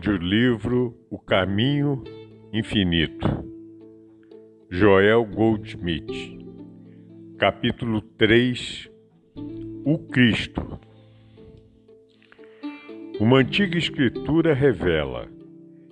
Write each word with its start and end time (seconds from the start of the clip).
Audiolivro 0.00 0.96
O 1.10 1.18
Caminho 1.18 2.02
Infinito 2.54 3.28
Joel 4.70 5.26
Goldsmith 5.26 6.38
Capítulo 7.36 8.00
3 8.00 8.90
O 9.84 9.98
Cristo 9.98 10.80
Uma 13.20 13.40
antiga 13.40 13.76
escritura 13.76 14.54
revela 14.54 15.28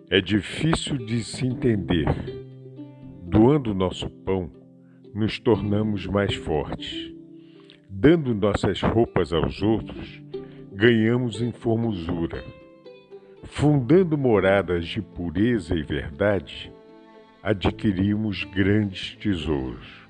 é 0.09 0.23
difícil 0.23 0.97
de 0.97 1.23
se 1.23 1.47
entender. 1.47 2.07
Doando 3.25 3.75
nosso 3.75 4.09
pão, 4.09 4.51
nos 5.15 5.39
tornamos 5.39 6.07
mais 6.07 6.35
fortes. 6.35 7.13
Dando 7.91 8.35
nossas 8.35 8.81
roupas 8.81 9.35
aos 9.35 9.61
outros, 9.61 10.23
ganhamos 10.73 11.43
em 11.43 11.53
formosura 11.53 12.43
fundando 13.51 14.17
moradas 14.17 14.87
de 14.87 15.01
pureza 15.01 15.75
e 15.75 15.83
verdade, 15.83 16.73
adquirimos 17.43 18.45
grandes 18.45 19.17
tesouros. 19.17 20.07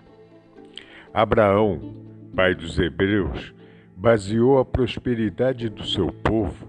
Abraão, 1.14 1.95
pai 2.34 2.55
dos 2.55 2.78
Hebreus, 2.78 3.55
baseou 3.97 4.58
a 4.58 4.64
prosperidade 4.64 5.69
do 5.69 5.84
seu 5.84 6.12
povo 6.12 6.69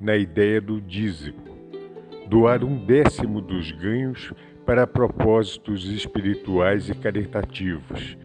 na 0.00 0.16
ideia 0.16 0.60
do 0.60 0.80
dízimo, 0.80 1.42
doar 2.28 2.62
um 2.62 2.76
décimo 2.84 3.40
dos 3.40 3.72
ganhos 3.72 4.32
para 4.64 4.86
propósitos 4.86 5.84
espirituais 5.86 6.88
e 6.88 6.94
caritativos, 6.94 8.16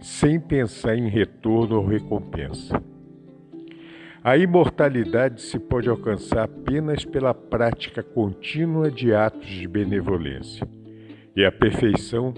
sem 0.00 0.40
pensar 0.40 0.96
em 0.96 1.08
retorno 1.08 1.76
ou 1.76 1.86
recompensa. 1.86 2.82
A 4.26 4.38
imortalidade 4.38 5.42
se 5.42 5.58
pode 5.58 5.86
alcançar 5.86 6.44
apenas 6.44 7.04
pela 7.04 7.34
prática 7.34 8.02
contínua 8.02 8.90
de 8.90 9.12
atos 9.12 9.46
de 9.46 9.68
benevolência, 9.68 10.66
e 11.36 11.44
a 11.44 11.52
perfeição 11.52 12.32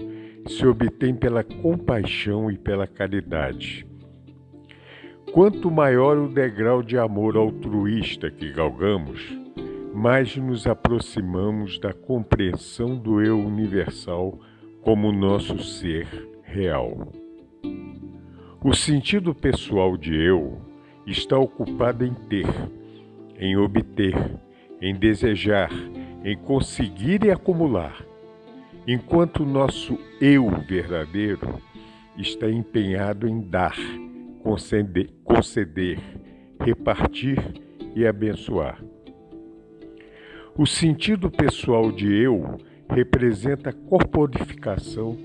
se 0.45 0.67
obtém 0.67 1.15
pela 1.15 1.45
compaixão 1.45 2.51
e 2.51 2.57
pela 2.57 2.85
caridade. 2.85 3.87
Quanto 5.31 5.71
maior 5.71 6.17
o 6.17 6.27
degrau 6.27 6.83
de 6.83 6.97
amor 6.97 7.37
altruísta 7.37 8.29
que 8.29 8.51
galgamos, 8.51 9.21
mais 9.93 10.35
nos 10.35 10.67
aproximamos 10.67 11.79
da 11.79 11.93
compreensão 11.93 12.97
do 12.97 13.21
eu 13.21 13.39
universal 13.39 14.37
como 14.81 15.09
nosso 15.13 15.57
ser 15.63 16.05
real. 16.43 17.13
O 18.61 18.73
sentido 18.73 19.33
pessoal 19.33 19.95
de 19.95 20.13
eu 20.13 20.66
está 21.07 21.39
ocupada 21.39 22.05
em 22.05 22.13
ter, 22.13 22.45
em 23.39 23.57
obter, 23.57 24.15
em 24.81 24.93
desejar, 24.93 25.71
em 26.23 26.37
conseguir 26.37 27.23
e 27.23 27.31
acumular, 27.31 28.05
enquanto 28.85 29.43
o 29.43 29.45
nosso 29.45 29.97
eu 30.21 30.49
verdadeiro 30.67 31.61
está 32.17 32.49
empenhado 32.49 33.27
em 33.27 33.41
dar, 33.41 33.77
conceder, 34.43 35.09
conceder 35.23 35.99
repartir 36.63 37.37
e 37.95 38.05
abençoar. 38.05 38.83
O 40.57 40.65
sentido 40.65 41.29
pessoal 41.29 41.91
de 41.91 42.13
eu 42.13 42.57
representa 42.89 43.69
a 43.69 43.73
corporificação 43.73 45.17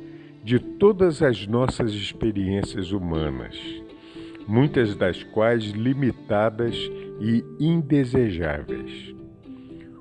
de 0.45 0.59
todas 0.59 1.23
as 1.23 1.47
nossas 1.47 1.93
experiências 1.93 2.93
humanas 2.93 3.82
muitas 4.47 4.95
das 4.97 5.23
quais 5.23 5.71
limitadas 5.71 6.77
e 7.21 7.45
indesejáveis. 7.61 9.15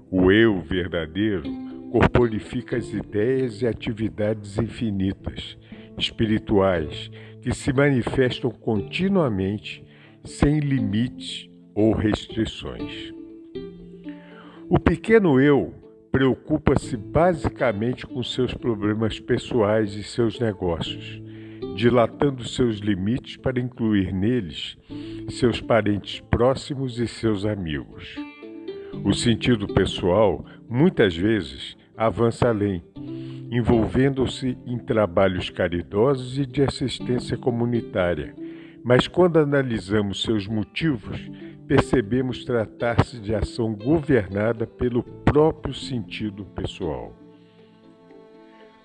O 0.10 0.32
eu 0.32 0.60
verdadeiro 0.62 1.44
corporifica 1.92 2.78
as 2.78 2.92
ideias 2.94 3.62
e 3.62 3.68
atividades 3.68 4.58
infinitas, 4.58 5.58
espirituais, 5.98 7.12
que 7.42 7.54
se 7.54 7.74
manifestam 7.74 8.50
continuamente, 8.52 9.84
sem 10.24 10.60
limites 10.60 11.50
ou 11.74 11.94
restrições. 11.94 13.14
O 14.70 14.80
pequeno 14.80 15.40
eu 15.40 15.74
preocupa-se 16.12 16.96
basicamente 16.96 18.06
com 18.06 18.22
seus 18.22 18.54
problemas 18.54 19.20
pessoais 19.20 19.94
e 19.96 20.04
seus 20.04 20.40
negócios 20.40 21.22
dilatando 21.76 22.48
seus 22.48 22.78
limites 22.78 23.38
para 23.38 23.60
incluir 23.60 24.14
neles 24.14 24.78
seus 25.30 25.62
parentes 25.62 26.20
próximos 26.30 27.00
e 27.00 27.08
seus 27.08 27.46
amigos. 27.46 28.16
O 29.04 29.14
sentido 29.14 29.68
pessoal, 29.68 30.46
muitas 30.70 31.16
vezes, 31.16 31.78
avança 31.96 32.50
além, 32.50 32.84
envolvendo-se 33.50 34.58
em 34.66 34.78
trabalhos 34.78 35.50
caridosos 35.50 36.38
e 36.38 36.46
de 36.46 36.62
assistência 36.62 37.38
comunitária. 37.38 38.36
Mas 38.84 39.08
quando 39.08 39.38
analisamos 39.38 40.22
seus 40.22 40.48
motivos, 40.48 41.20
percebemos 41.68 42.44
tratar-se 42.44 43.20
de 43.20 43.34
ação 43.34 43.74
governada 43.74 44.68
pelo 44.68 45.04
próprio 45.04 45.74
sentido 45.74 46.44
pessoal. 46.44 47.16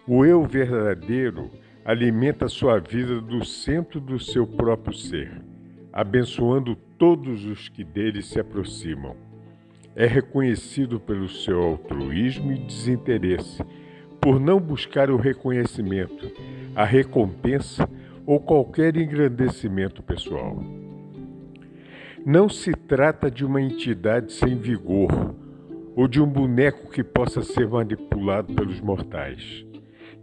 O 0.06 0.24
eu 0.24 0.44
verdadeiro 0.44 1.50
alimenta 1.86 2.48
sua 2.48 2.80
vida 2.80 3.20
do 3.20 3.44
centro 3.44 4.00
do 4.00 4.18
seu 4.18 4.44
próprio 4.44 4.92
ser, 4.92 5.40
abençoando 5.92 6.74
todos 6.74 7.44
os 7.44 7.68
que 7.68 7.84
dele 7.84 8.22
se 8.22 8.40
aproximam. 8.40 9.14
É 9.94 10.04
reconhecido 10.04 10.98
pelo 10.98 11.28
seu 11.28 11.62
altruísmo 11.62 12.50
e 12.50 12.58
desinteresse, 12.58 13.62
por 14.20 14.40
não 14.40 14.58
buscar 14.58 15.12
o 15.12 15.16
reconhecimento, 15.16 16.28
a 16.74 16.84
recompensa 16.84 17.88
ou 18.26 18.40
qualquer 18.40 18.96
engrandecimento 18.96 20.02
pessoal. 20.02 20.60
Não 22.26 22.48
se 22.48 22.72
trata 22.72 23.30
de 23.30 23.44
uma 23.44 23.62
entidade 23.62 24.32
sem 24.32 24.56
vigor 24.56 25.36
ou 25.94 26.08
de 26.08 26.20
um 26.20 26.26
boneco 26.26 26.90
que 26.90 27.04
possa 27.04 27.42
ser 27.42 27.68
manipulado 27.68 28.52
pelos 28.52 28.80
mortais 28.80 29.65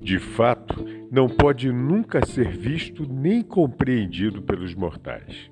de 0.04 0.20
fato, 0.20 0.86
não 1.10 1.30
pode 1.30 1.72
nunca 1.72 2.26
ser 2.26 2.50
visto 2.50 3.08
nem 3.10 3.42
compreendido 3.42 4.42
pelos 4.42 4.76
mortais. 4.76 5.50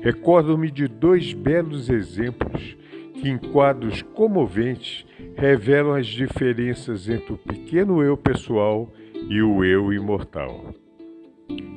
Recordo-me 0.00 0.70
de 0.70 0.86
dois 0.86 1.32
belos 1.32 1.90
exemplos 1.90 2.76
que, 3.14 3.28
em 3.28 3.36
quadros 3.36 4.00
comoventes, 4.00 5.04
revelam 5.36 5.94
as 5.94 6.06
diferenças 6.06 7.08
entre 7.08 7.32
o 7.32 7.36
pequeno 7.36 8.00
eu 8.00 8.16
pessoal 8.16 8.90
e 9.28 9.42
o 9.42 9.64
eu 9.64 9.92
imortal. 9.92 10.72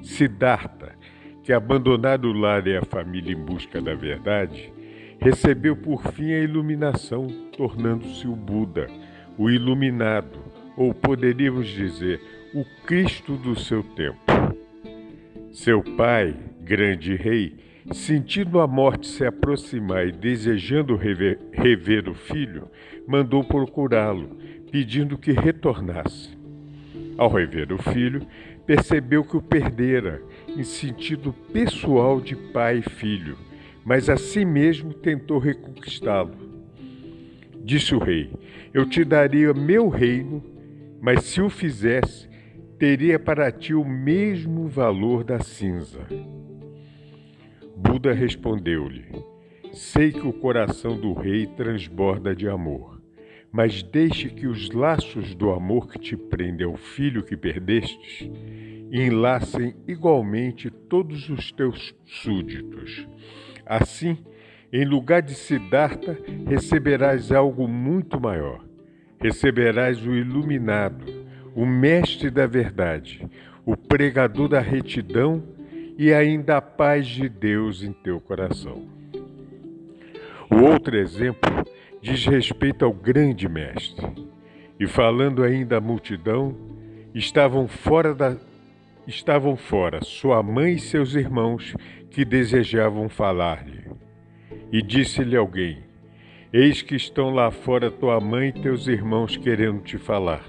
Siddhartha, 0.04 0.94
que 1.44 1.52
abandonado 1.52 2.30
o 2.30 2.34
lar 2.34 2.66
e 2.68 2.78
a 2.78 2.86
família 2.86 3.34
em 3.34 3.44
busca 3.44 3.82
da 3.82 3.96
verdade, 3.96 4.72
recebeu 5.20 5.76
por 5.76 6.04
fim 6.14 6.32
a 6.32 6.40
iluminação, 6.40 7.28
tornando-se 7.58 8.28
o 8.28 8.36
Buda, 8.36 8.88
o 9.38 9.50
iluminado, 9.50 10.53
ou 10.76 10.94
poderíamos 10.94 11.68
dizer, 11.68 12.20
o 12.54 12.64
Cristo 12.86 13.36
do 13.36 13.60
seu 13.60 13.84
tempo. 13.84 14.20
Seu 15.52 15.84
pai, 15.84 16.36
grande 16.62 17.16
rei, 17.16 17.56
sentindo 17.92 18.60
a 18.60 18.68
morte 18.68 19.08
se 19.08 19.26
aproximar 19.26 20.08
e 20.08 20.12
desejando 20.12 20.96
rever, 20.96 21.40
rever 21.52 22.08
o 22.08 22.14
filho, 22.14 22.68
mandou 23.08 23.44
procurá-lo, 23.44 24.38
pedindo 24.72 25.18
que 25.18 25.32
retornasse. 25.32 26.38
Ao 27.18 27.30
rever 27.30 27.72
o 27.72 27.78
filho, 27.78 28.26
percebeu 28.66 29.24
que 29.24 29.38
o 29.38 29.42
perdera, 29.42 30.22
em 30.48 30.64
sentido 30.64 31.34
pessoal 31.52 32.20
de 32.22 32.36
pai 32.36 32.80
e 32.80 32.90
filho, 32.90 33.38
mas 33.86 34.10
a 34.10 34.18
si 34.18 34.46
mesmo 34.46 34.94
tentou 34.94 35.38
reconquistá-lo. 35.38 36.36
Disse 37.64 37.94
o 37.94 38.00
rei: 38.00 38.32
Eu 38.74 38.86
te 38.88 39.04
daria 39.04 39.54
meu 39.54 39.90
reino 39.90 40.53
mas 41.04 41.26
se 41.26 41.42
o 41.42 41.50
fizesse, 41.50 42.30
teria 42.80 43.20
para 43.20 43.52
ti 43.52 43.74
o 43.74 43.84
mesmo 43.84 44.70
valor 44.70 45.22
da 45.26 45.38
cinza. 45.42 46.00
Buda 47.76 48.14
respondeu-lhe: 48.14 49.04
Sei 49.74 50.14
que 50.14 50.26
o 50.26 50.32
coração 50.32 50.98
do 50.98 51.12
rei 51.12 51.46
transborda 51.46 52.34
de 52.34 52.48
amor, 52.48 53.02
mas 53.52 53.84
deixe 53.84 54.30
que 54.30 54.48
os 54.48 54.72
laços 54.72 55.36
do 55.36 55.52
amor 55.52 55.90
que 55.90 56.00
te 56.00 56.16
prende 56.16 56.64
ao 56.64 56.78
filho 56.78 57.22
que 57.22 57.36
perdestes 57.36 58.32
enlacem 58.90 59.76
igualmente 59.86 60.70
todos 60.70 61.30
os 61.30 61.52
teus 61.52 61.94
súditos. 62.06 63.06
Assim, 63.66 64.18
em 64.72 64.86
lugar 64.86 65.22
de 65.22 65.36
Siddhartha, 65.36 66.18
receberás 66.48 67.30
algo 67.30 67.68
muito 67.68 68.18
maior. 68.22 68.63
Receberás 69.24 70.06
o 70.06 70.14
iluminado, 70.14 71.06
o 71.56 71.66
mestre 71.66 72.30
da 72.30 72.46
verdade, 72.46 73.26
o 73.66 73.78
pregador 73.78 74.50
da 74.50 74.60
retidão 74.60 75.42
e 75.98 76.14
ainda 76.14 76.58
a 76.58 76.62
paz 76.62 77.08
de 77.08 77.30
Deus 77.30 77.84
em 77.84 77.94
teu 77.94 78.20
coração. 78.20 78.86
O 80.52 80.64
outro 80.66 80.98
exemplo 80.98 81.50
diz 82.02 82.26
respeito 82.26 82.84
ao 82.84 82.92
grande 82.92 83.48
mestre. 83.48 84.06
E 84.78 84.86
falando 84.86 85.42
ainda 85.42 85.78
à 85.78 85.82
multidão, 85.82 86.54
estavam 87.16 87.68
fora 87.68 88.14
da 88.14 88.36
estavam 89.08 89.56
fora 89.56 90.02
sua 90.04 90.44
mãe 90.44 90.74
e 90.74 90.80
seus 90.80 91.16
irmãos 91.16 91.76
que 92.10 92.26
desejavam 92.26 93.08
falar-lhe. 93.08 93.90
E 94.72 94.82
disse-lhe 94.82 95.38
alguém: 95.38 95.83
Eis 96.56 96.84
que 96.84 96.96
estão 96.96 97.32
lá 97.32 97.50
fora 97.50 97.90
tua 97.90 98.20
mãe 98.22 98.50
e 98.50 98.62
teus 98.62 98.86
irmãos 98.88 99.36
querendo 99.36 99.82
te 99.82 99.98
falar. 99.98 100.46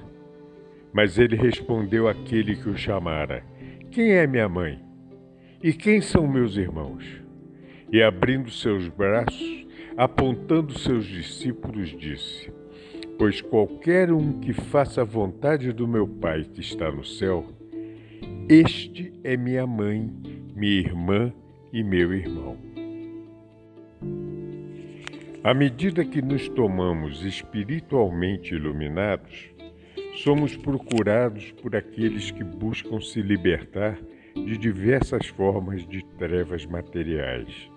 Mas 0.92 1.16
ele 1.16 1.34
respondeu 1.34 2.06
àquele 2.06 2.56
que 2.56 2.68
o 2.68 2.76
chamara: 2.76 3.42
Quem 3.90 4.10
é 4.10 4.26
minha 4.26 4.46
mãe? 4.46 4.78
E 5.62 5.72
quem 5.72 6.02
são 6.02 6.28
meus 6.28 6.58
irmãos? 6.58 7.22
E 7.90 8.02
abrindo 8.02 8.50
seus 8.50 8.86
braços, 8.86 9.66
apontando 9.96 10.78
seus 10.78 11.06
discípulos, 11.06 11.96
disse: 11.96 12.52
Pois 13.18 13.40
qualquer 13.40 14.12
um 14.12 14.40
que 14.40 14.52
faça 14.52 15.00
a 15.00 15.04
vontade 15.06 15.72
do 15.72 15.88
meu 15.88 16.06
Pai 16.06 16.44
que 16.44 16.60
está 16.60 16.92
no 16.92 17.02
céu, 17.02 17.46
este 18.46 19.10
é 19.24 19.38
minha 19.38 19.66
mãe, 19.66 20.12
minha 20.54 20.80
irmã 20.80 21.32
e 21.72 21.82
meu 21.82 22.12
irmão. 22.12 22.73
À 25.44 25.52
medida 25.52 26.06
que 26.06 26.22
nos 26.22 26.48
tomamos 26.48 27.22
espiritualmente 27.22 28.54
iluminados, 28.54 29.50
somos 30.14 30.56
procurados 30.56 31.52
por 31.60 31.76
aqueles 31.76 32.30
que 32.30 32.42
buscam 32.42 32.98
se 32.98 33.20
libertar 33.20 33.98
de 34.34 34.56
diversas 34.56 35.26
formas 35.26 35.86
de 35.86 36.02
trevas 36.16 36.64
materiais, 36.64 37.70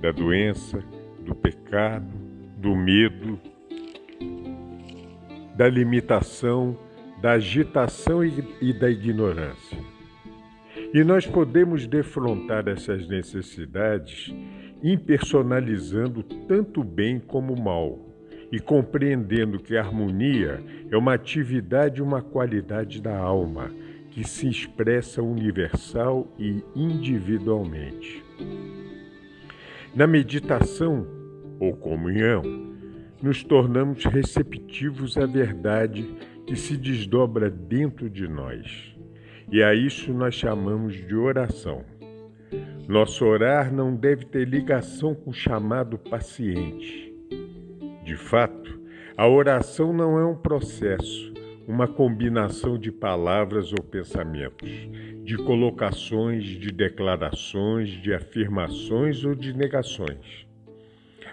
da 0.00 0.10
doença, 0.10 0.82
do 1.20 1.32
pecado, 1.32 2.12
do 2.56 2.74
medo, 2.74 3.38
da 5.54 5.68
limitação, 5.68 6.76
da 7.20 7.34
agitação 7.34 8.24
e 8.24 8.72
da 8.72 8.90
ignorância. 8.90 9.78
E 10.92 11.04
nós 11.04 11.24
podemos 11.24 11.86
defrontar 11.86 12.66
essas 12.66 13.06
necessidades 13.06 14.34
impersonalizando 14.82 16.22
tanto 16.22 16.82
bem 16.82 17.20
como 17.20 17.56
mal 17.56 17.98
e 18.50 18.58
compreendendo 18.58 19.58
que 19.58 19.76
a 19.76 19.80
harmonia 19.80 20.62
é 20.90 20.96
uma 20.96 21.14
atividade 21.14 22.00
e 22.00 22.02
uma 22.02 22.20
qualidade 22.20 23.00
da 23.00 23.16
alma 23.16 23.70
que 24.10 24.28
se 24.28 24.48
expressa 24.48 25.22
universal 25.22 26.26
e 26.38 26.62
individualmente. 26.76 28.22
Na 29.94 30.06
meditação 30.06 31.06
ou 31.58 31.74
comunhão, 31.74 32.42
nos 33.22 33.42
tornamos 33.42 34.04
receptivos 34.04 35.16
à 35.16 35.24
verdade 35.24 36.04
que 36.46 36.56
se 36.56 36.76
desdobra 36.76 37.48
dentro 37.48 38.10
de 38.10 38.28
nós. 38.28 38.94
E 39.50 39.62
a 39.62 39.74
isso 39.74 40.12
nós 40.12 40.34
chamamos 40.34 40.94
de 40.94 41.14
oração. 41.14 41.84
Nosso 42.92 43.24
orar 43.24 43.72
não 43.72 43.96
deve 43.96 44.26
ter 44.26 44.46
ligação 44.46 45.14
com 45.14 45.30
o 45.30 45.32
chamado 45.32 45.96
paciente. 45.96 47.10
De 48.04 48.14
fato, 48.16 48.78
a 49.16 49.26
oração 49.26 49.94
não 49.94 50.18
é 50.18 50.26
um 50.26 50.36
processo, 50.36 51.32
uma 51.66 51.88
combinação 51.88 52.78
de 52.78 52.92
palavras 52.92 53.72
ou 53.72 53.82
pensamentos, 53.82 54.68
de 55.24 55.38
colocações, 55.38 56.44
de 56.44 56.70
declarações, 56.70 57.88
de 57.88 58.12
afirmações 58.12 59.24
ou 59.24 59.34
de 59.34 59.56
negações. 59.56 60.46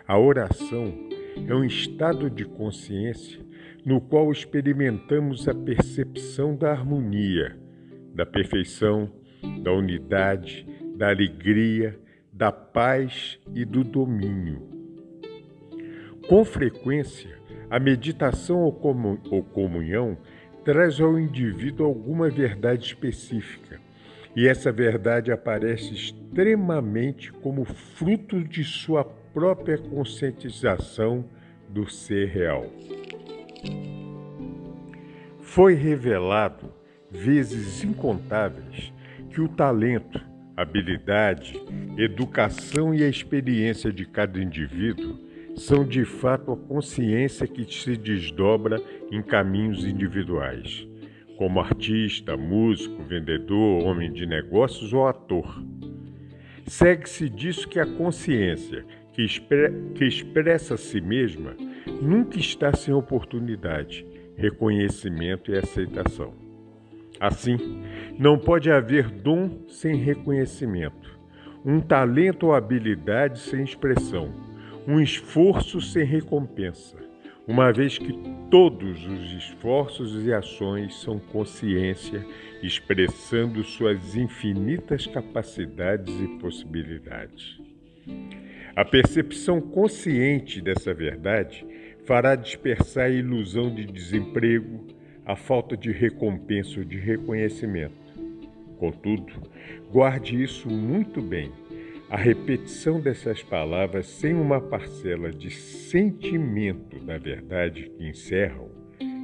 A 0.08 0.18
oração 0.18 0.98
é 1.46 1.54
um 1.54 1.66
estado 1.66 2.30
de 2.30 2.46
consciência 2.46 3.46
no 3.84 4.00
qual 4.00 4.32
experimentamos 4.32 5.46
a 5.50 5.54
percepção 5.54 6.56
da 6.56 6.72
harmonia 6.72 7.60
da 8.20 8.26
perfeição, 8.26 9.10
da 9.64 9.72
unidade, 9.72 10.66
da 11.00 11.12
alegria, 11.12 11.98
da 12.34 12.52
paz 12.52 13.40
e 13.56 13.64
do 13.64 13.86
domínio. 13.86 14.62
Com 16.28 16.44
frequência, 16.44 17.40
a 17.70 17.80
meditação 17.80 18.60
ou 18.60 18.74
comunhão 19.44 20.18
traz 20.66 21.00
ao 21.00 21.18
indivíduo 21.18 21.86
alguma 21.86 22.30
verdade 22.30 22.84
específica, 22.84 23.80
e 24.36 24.46
essa 24.46 24.74
verdade 24.74 25.32
aparece 25.32 25.94
extremamente 25.94 27.32
como 27.32 27.64
fruto 27.64 28.44
de 28.44 28.66
sua 28.66 29.06
própria 29.06 29.78
conscientização 29.78 31.24
do 31.70 31.90
ser 31.90 32.28
real. 32.28 32.66
Foi 35.40 35.76
revelado 35.76 36.74
vezes 37.10 37.86
incontáveis 37.86 38.92
que 39.30 39.40
o 39.40 39.48
talento, 39.48 40.29
habilidade, 40.62 41.62
educação 41.98 42.94
e 42.94 43.04
a 43.04 43.08
experiência 43.08 43.92
de 43.92 44.06
cada 44.06 44.42
indivíduo 44.42 45.18
são 45.56 45.86
de 45.86 46.06
fato 46.06 46.52
a 46.52 46.58
consciência 46.58 47.48
que 47.48 47.66
se 47.74 47.96
desdobra 47.96 48.82
em 49.12 49.22
caminhos 49.22 49.86
individuais, 49.86 50.88
como 51.38 51.60
artista, 51.60 52.36
músico, 52.36 53.04
vendedor, 53.04 53.86
homem 53.86 54.12
de 54.12 54.26
negócios 54.26 54.94
ou 54.94 55.08
ator. 55.08 55.64
Segue-se 56.68 57.30
disso 57.30 57.68
que 57.68 57.80
a 57.80 57.86
consciência, 57.86 58.86
que, 59.14 59.26
que 59.96 60.06
expressa 60.06 60.76
a 60.76 60.78
si 60.78 61.02
mesma, 61.02 61.56
nunca 62.02 62.38
está 62.38 62.74
sem 62.74 62.94
oportunidade, 62.94 64.06
reconhecimento 64.36 65.52
e 65.52 65.58
aceitação. 65.58 66.34
Assim, 67.20 67.58
não 68.20 68.38
pode 68.38 68.70
haver 68.70 69.10
dom 69.10 69.66
sem 69.70 69.96
reconhecimento, 69.96 71.18
um 71.64 71.80
talento 71.80 72.48
ou 72.48 72.54
habilidade 72.54 73.40
sem 73.40 73.64
expressão, 73.64 74.30
um 74.86 75.00
esforço 75.00 75.80
sem 75.80 76.04
recompensa, 76.04 76.98
uma 77.48 77.72
vez 77.72 77.98
que 77.98 78.12
todos 78.52 79.06
os 79.06 79.32
esforços 79.32 80.26
e 80.26 80.34
ações 80.34 81.00
são 81.00 81.18
consciência 81.18 82.26
expressando 82.62 83.64
suas 83.64 84.18
infinitas 84.18 85.08
capacidades 85.08 86.14
e 86.20 86.28
possibilidades. 86.40 87.58
A 88.76 88.84
percepção 88.84 89.62
consciente 89.62 90.60
dessa 90.60 90.94
verdade 90.94 91.66
fará 92.04 92.36
dispersar 92.36 93.06
a 93.06 93.10
ilusão 93.10 93.74
de 93.74 93.86
desemprego, 93.86 94.88
a 95.26 95.38
falta 95.38 95.78
de 95.78 95.92
recompensa 95.92 96.80
ou 96.80 96.86
de 96.86 96.98
reconhecimento. 96.98 98.09
Contudo, 98.80 99.34
guarde 99.92 100.42
isso 100.42 100.70
muito 100.70 101.22
bem. 101.22 101.52
A 102.10 102.16
repetição 102.16 103.00
dessas 103.00 103.44
palavras 103.44 104.08
sem 104.08 104.34
uma 104.34 104.60
parcela 104.60 105.32
de 105.32 105.52
sentimento 105.52 106.98
da 107.00 107.18
verdade 107.18 107.90
que 107.90 108.08
encerram 108.08 108.70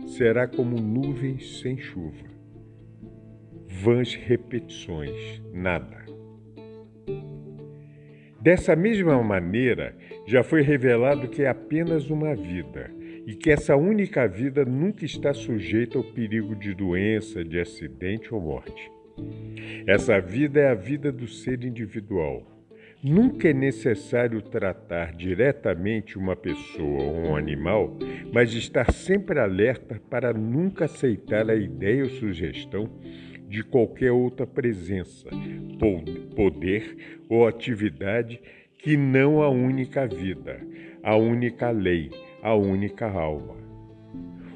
será 0.05 0.45
como 0.45 0.75
nuvens 0.75 1.61
sem 1.61 1.77
chuva. 1.77 2.35
Vãs 3.67 4.13
repetições, 4.13 5.41
nada. 5.51 6.05
Dessa 8.41 8.75
mesma 8.75 9.23
maneira, 9.23 9.95
já 10.27 10.43
foi 10.43 10.61
revelado 10.61 11.29
que 11.29 11.41
é 11.43 11.47
apenas 11.47 12.09
uma 12.09 12.35
vida 12.35 12.91
e 13.25 13.33
que 13.33 13.49
essa 13.49 13.75
única 13.75 14.27
vida 14.27 14.63
nunca 14.63 15.03
está 15.03 15.33
sujeita 15.33 15.97
ao 15.97 16.03
perigo 16.03 16.55
de 16.55 16.73
doença, 16.75 17.43
de 17.43 17.59
acidente 17.59 18.31
ou 18.33 18.39
morte. 18.39 18.94
Essa 19.87 20.19
vida 20.19 20.59
é 20.59 20.69
a 20.69 20.73
vida 20.73 21.11
do 21.11 21.27
ser 21.27 21.63
individual. 21.63 22.55
Nunca 23.03 23.49
é 23.49 23.53
necessário 23.53 24.41
tratar 24.41 25.13
diretamente 25.13 26.17
uma 26.17 26.35
pessoa 26.35 27.03
ou 27.03 27.15
um 27.27 27.35
animal, 27.35 27.95
mas 28.33 28.51
estar 28.53 28.91
sempre 28.91 29.39
alerta 29.39 30.01
para 30.09 30.33
nunca 30.33 30.85
aceitar 30.85 31.47
a 31.49 31.55
ideia 31.55 32.03
ou 32.03 32.09
sugestão 32.09 32.89
de 33.47 33.63
qualquer 33.63 34.11
outra 34.11 34.47
presença, 34.47 35.29
poder 36.35 37.21
ou 37.29 37.47
atividade 37.47 38.41
que 38.79 38.97
não 38.97 39.41
a 39.41 39.49
única 39.49 40.07
vida, 40.07 40.59
a 41.03 41.15
única 41.15 41.69
lei, 41.69 42.09
a 42.41 42.55
única 42.55 43.07
alma. 43.07 43.64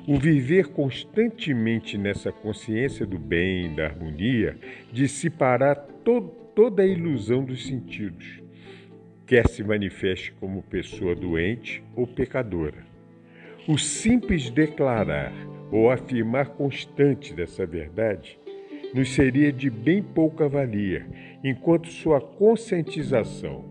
O 0.10 0.18
viver 0.18 0.70
constantemente 0.70 1.96
nessa 1.96 2.32
consciência 2.32 3.06
do 3.06 3.20
bem, 3.20 3.76
da 3.76 3.86
harmonia, 3.86 4.58
dissipará 4.92 5.76
to 5.76 6.22
toda 6.56 6.82
a 6.82 6.88
ilusão 6.88 7.46
dos 7.46 7.68
sentidos, 7.68 8.42
quer 9.28 9.48
se 9.48 9.64
manifeste 9.64 10.32
como 10.40 10.64
pessoa 10.64 11.14
doente 11.14 11.84
ou 11.96 12.08
pecadora. 12.08 12.84
O 13.68 13.78
simples 13.78 14.50
declarar 14.50 15.32
ou 15.72 15.92
afirmar 15.92 16.56
constante 16.56 17.32
dessa 17.32 17.64
verdade 17.68 18.40
nos 18.96 19.14
seria 19.14 19.54
de 19.54 19.70
bem 19.70 20.02
pouca 20.02 20.50
valia, 20.50 21.06
enquanto 21.44 21.88
sua 21.88 22.20
conscientização 22.20 23.64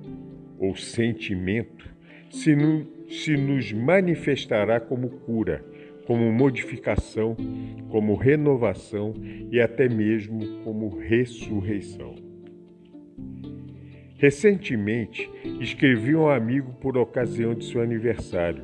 ou 0.56 0.76
sentimento 0.76 1.92
se, 2.30 2.54
no, 2.54 2.86
se 3.10 3.36
nos 3.36 3.72
manifestará 3.72 4.78
como 4.78 5.08
cura, 5.08 5.64
como 6.08 6.32
modificação, 6.32 7.36
como 7.90 8.14
renovação 8.14 9.12
e 9.52 9.60
até 9.60 9.90
mesmo 9.90 10.62
como 10.64 10.88
ressurreição. 10.88 12.14
Recentemente, 14.16 15.30
escrevi 15.60 16.16
um 16.16 16.26
amigo 16.26 16.72
por 16.80 16.96
ocasião 16.96 17.54
de 17.54 17.66
seu 17.66 17.82
aniversário 17.82 18.62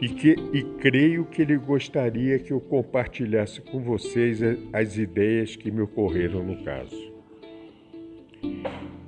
e, 0.00 0.08
que, 0.08 0.36
e 0.54 0.62
creio 0.80 1.26
que 1.26 1.42
ele 1.42 1.58
gostaria 1.58 2.38
que 2.38 2.50
eu 2.50 2.62
compartilhasse 2.62 3.60
com 3.60 3.82
vocês 3.82 4.40
as 4.72 4.96
ideias 4.96 5.54
que 5.54 5.70
me 5.70 5.82
ocorreram 5.82 6.42
no 6.42 6.64
caso. 6.64 7.12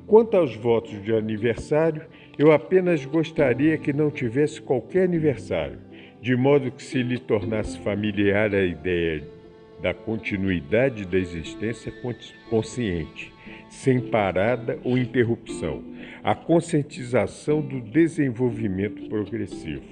Quanto 0.07 0.37
aos 0.37 0.55
votos 0.55 1.03
de 1.03 1.15
aniversário, 1.15 2.03
eu 2.39 2.53
apenas 2.53 3.03
gostaria 3.07 3.79
que 3.79 3.95
não 3.95 4.11
tivesse 4.11 4.61
qualquer 4.61 5.05
aniversário, 5.05 5.88
de 6.21 6.35
modo 6.37 6.71
que 6.71 6.83
se 6.83 7.03
lhe 7.03 7.19
tornasse 7.19 7.79
familiar 7.81 8.55
a 8.55 8.65
ideia 8.65 9.23
da 9.81 9.95
continuidade 9.95 11.07
da 11.07 11.17
existência 11.17 11.93
consciente, 12.51 13.33
sem 13.71 14.01
parada 14.01 14.79
ou 14.83 14.99
interrupção, 14.99 15.85
a 16.25 16.35
conscientização 16.35 17.61
do 17.61 17.81
desenvolvimento 17.81 19.09
progressivo. 19.09 19.85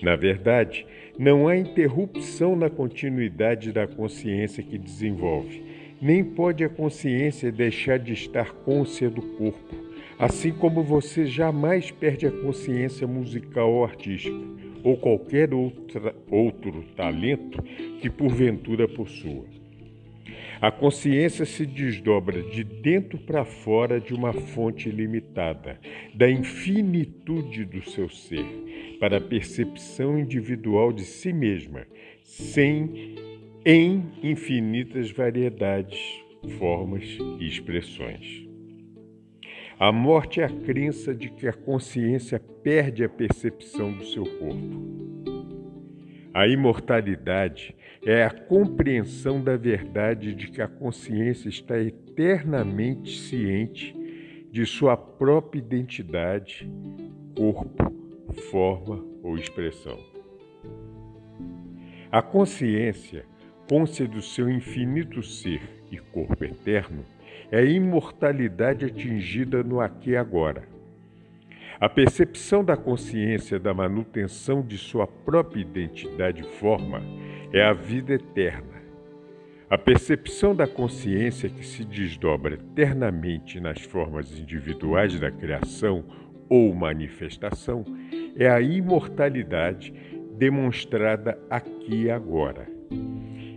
Na 0.00 0.14
verdade, 0.14 0.86
não 1.18 1.48
há 1.48 1.56
interrupção 1.56 2.54
na 2.54 2.70
continuidade 2.70 3.72
da 3.72 3.88
consciência 3.88 4.62
que 4.62 4.78
desenvolve, 4.78 5.64
nem 6.00 6.22
pode 6.22 6.62
a 6.62 6.68
consciência 6.68 7.50
deixar 7.50 7.98
de 7.98 8.12
estar 8.12 8.52
côncia 8.52 9.10
do 9.10 9.20
corpo 9.20 9.88
Assim 10.18 10.50
como 10.50 10.82
você 10.82 11.26
jamais 11.26 11.92
perde 11.92 12.26
a 12.26 12.30
consciência 12.32 13.06
musical 13.06 13.70
ou 13.70 13.84
artística, 13.84 14.36
ou 14.82 14.96
qualquer 14.96 15.52
outra, 15.52 16.14
outro 16.30 16.84
talento 16.96 17.62
que 18.00 18.08
porventura 18.10 18.88
possua. 18.88 19.44
A 20.60 20.72
consciência 20.72 21.44
se 21.44 21.64
desdobra 21.64 22.42
de 22.42 22.64
dentro 22.64 23.16
para 23.18 23.44
fora 23.44 24.00
de 24.00 24.12
uma 24.12 24.32
fonte 24.32 24.90
limitada, 24.90 25.78
da 26.12 26.28
infinitude 26.28 27.64
do 27.64 27.80
seu 27.88 28.08
ser, 28.08 28.44
para 28.98 29.18
a 29.18 29.20
percepção 29.20 30.18
individual 30.18 30.92
de 30.92 31.02
si 31.02 31.32
mesma, 31.32 31.86
sem 32.24 33.14
em 33.64 34.02
infinitas 34.22 35.12
variedades, 35.12 36.00
formas 36.58 37.04
e 37.38 37.46
expressões. 37.46 38.47
A 39.80 39.92
morte 39.92 40.40
é 40.40 40.44
a 40.44 40.48
crença 40.48 41.14
de 41.14 41.28
que 41.28 41.46
a 41.46 41.52
consciência 41.52 42.40
perde 42.40 43.04
a 43.04 43.08
percepção 43.08 43.92
do 43.92 44.04
seu 44.06 44.24
corpo. 44.24 44.88
A 46.34 46.48
imortalidade 46.48 47.76
é 48.04 48.24
a 48.24 48.30
compreensão 48.30 49.40
da 49.40 49.56
verdade 49.56 50.34
de 50.34 50.48
que 50.48 50.60
a 50.60 50.66
consciência 50.66 51.48
está 51.48 51.78
eternamente 51.78 53.16
ciente 53.20 53.94
de 54.50 54.66
sua 54.66 54.96
própria 54.96 55.60
identidade, 55.60 56.68
corpo, 57.36 57.94
forma 58.50 59.04
ou 59.22 59.36
expressão. 59.36 59.96
A 62.10 62.20
consciência, 62.20 63.24
côncia 63.68 64.08
do 64.08 64.20
seu 64.20 64.50
infinito 64.50 65.22
ser 65.22 65.60
e 65.88 65.98
corpo 65.98 66.44
eterno, 66.44 67.04
é 67.50 67.58
a 67.58 67.64
imortalidade 67.64 68.84
atingida 68.84 69.62
no 69.62 69.80
aqui 69.80 70.10
e 70.10 70.16
agora. 70.16 70.62
A 71.80 71.88
percepção 71.88 72.64
da 72.64 72.76
consciência 72.76 73.58
da 73.58 73.72
manutenção 73.72 74.62
de 74.62 74.76
sua 74.76 75.06
própria 75.06 75.60
identidade 75.60 76.42
e 76.42 76.58
forma 76.58 77.00
é 77.52 77.62
a 77.62 77.72
vida 77.72 78.14
eterna. 78.14 78.78
A 79.70 79.78
percepção 79.78 80.56
da 80.56 80.66
consciência 80.66 81.48
que 81.48 81.64
se 81.64 81.84
desdobra 81.84 82.54
eternamente 82.54 83.60
nas 83.60 83.80
formas 83.80 84.36
individuais 84.38 85.20
da 85.20 85.30
criação 85.30 86.04
ou 86.48 86.74
manifestação 86.74 87.84
é 88.34 88.48
a 88.48 88.60
imortalidade 88.60 89.92
demonstrada 90.36 91.38
aqui 91.50 92.04
e 92.04 92.10
agora. 92.10 92.66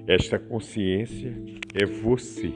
Esta 0.05 0.37
consciência 0.37 1.33
é 1.73 1.85
você. 1.85 2.51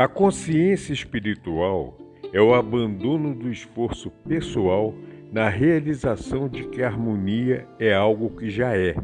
A 0.00 0.08
consciência 0.08 0.94
espiritual 0.94 1.94
é 2.32 2.40
o 2.40 2.54
abandono 2.54 3.34
do 3.34 3.52
esforço 3.52 4.10
pessoal 4.26 4.94
na 5.30 5.50
realização 5.50 6.48
de 6.48 6.64
que 6.68 6.82
a 6.82 6.86
harmonia 6.86 7.68
é 7.78 7.92
algo 7.92 8.30
que 8.30 8.48
já 8.48 8.74
é. 8.74 8.96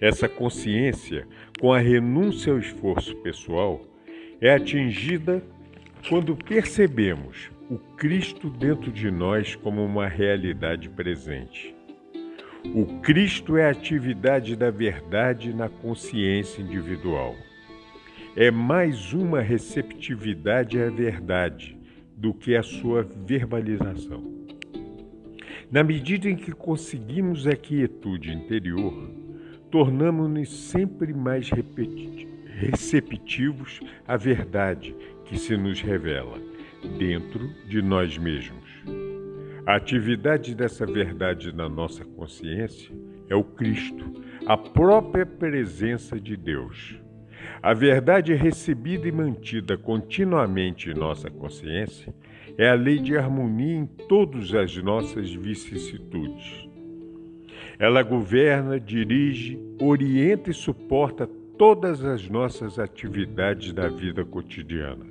Essa 0.00 0.28
consciência, 0.28 1.26
com 1.60 1.72
a 1.72 1.80
renúncia 1.80 2.52
ao 2.52 2.60
esforço 2.60 3.16
pessoal, 3.16 3.82
é 4.40 4.54
atingida 4.54 5.42
quando 6.08 6.36
percebemos 6.36 7.50
o 7.68 7.76
Cristo 7.96 8.48
dentro 8.50 8.92
de 8.92 9.10
nós 9.10 9.56
como 9.56 9.84
uma 9.84 10.06
realidade 10.06 10.88
presente. 10.90 11.74
O 12.72 13.00
Cristo 13.00 13.56
é 13.56 13.66
a 13.66 13.70
atividade 13.70 14.54
da 14.54 14.70
verdade 14.70 15.52
na 15.52 15.68
consciência 15.68 16.62
individual 16.62 17.34
é 18.40 18.52
mais 18.52 19.12
uma 19.12 19.40
receptividade 19.40 20.80
à 20.80 20.88
verdade 20.88 21.76
do 22.16 22.32
que 22.32 22.54
a 22.54 22.62
sua 22.62 23.02
verbalização. 23.02 24.22
Na 25.72 25.82
medida 25.82 26.30
em 26.30 26.36
que 26.36 26.52
conseguimos 26.52 27.48
a 27.48 27.56
quietude 27.56 28.32
interior, 28.32 29.10
tornamos-nos 29.72 30.70
sempre 30.70 31.12
mais 31.12 31.50
receptivos 32.54 33.80
à 34.06 34.16
verdade 34.16 34.94
que 35.24 35.36
se 35.36 35.56
nos 35.56 35.80
revela 35.80 36.38
dentro 36.96 37.44
de 37.68 37.82
nós 37.82 38.16
mesmos. 38.16 38.70
A 39.66 39.74
atividade 39.74 40.54
dessa 40.54 40.86
verdade 40.86 41.52
na 41.52 41.68
nossa 41.68 42.04
consciência 42.04 42.94
é 43.28 43.34
o 43.34 43.42
Cristo, 43.42 44.22
a 44.46 44.56
própria 44.56 45.26
presença 45.26 46.20
de 46.20 46.36
Deus. 46.36 47.00
A 47.62 47.74
verdade 47.74 48.34
recebida 48.34 49.08
e 49.08 49.12
mantida 49.12 49.76
continuamente 49.76 50.90
em 50.90 50.94
nossa 50.94 51.28
consciência 51.28 52.14
é 52.56 52.68
a 52.68 52.74
lei 52.74 52.98
de 52.98 53.16
harmonia 53.16 53.76
em 53.76 53.86
todas 53.86 54.54
as 54.54 54.76
nossas 54.76 55.32
vicissitudes. 55.32 56.68
Ela 57.78 58.02
governa, 58.02 58.78
dirige, 58.78 59.58
orienta 59.80 60.50
e 60.50 60.54
suporta 60.54 61.28
todas 61.56 62.04
as 62.04 62.28
nossas 62.28 62.78
atividades 62.78 63.72
da 63.72 63.88
vida 63.88 64.24
cotidiana. 64.24 65.06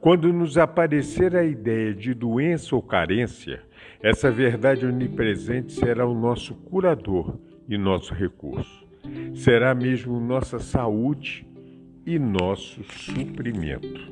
Quando 0.00 0.32
nos 0.32 0.58
aparecer 0.58 1.34
a 1.34 1.44
ideia 1.44 1.94
de 1.94 2.12
doença 2.12 2.76
ou 2.76 2.82
carência, 2.82 3.62
essa 4.00 4.30
verdade 4.30 4.86
onipresente 4.86 5.72
será 5.72 6.06
o 6.06 6.14
nosso 6.14 6.54
curador 6.54 7.38
e 7.68 7.76
nosso 7.76 8.14
recurso 8.14 8.85
será 9.34 9.74
mesmo 9.74 10.20
nossa 10.20 10.58
saúde 10.58 11.46
e 12.04 12.18
nosso 12.18 12.82
suprimento. 12.84 14.10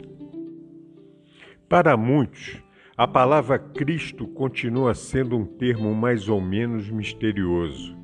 Para 1.68 1.96
muitos, 1.96 2.62
a 2.96 3.06
palavra 3.08 3.58
Cristo 3.58 4.26
continua 4.26 4.94
sendo 4.94 5.36
um 5.36 5.44
termo 5.44 5.94
mais 5.94 6.28
ou 6.28 6.40
menos 6.40 6.90
misterioso, 6.90 7.96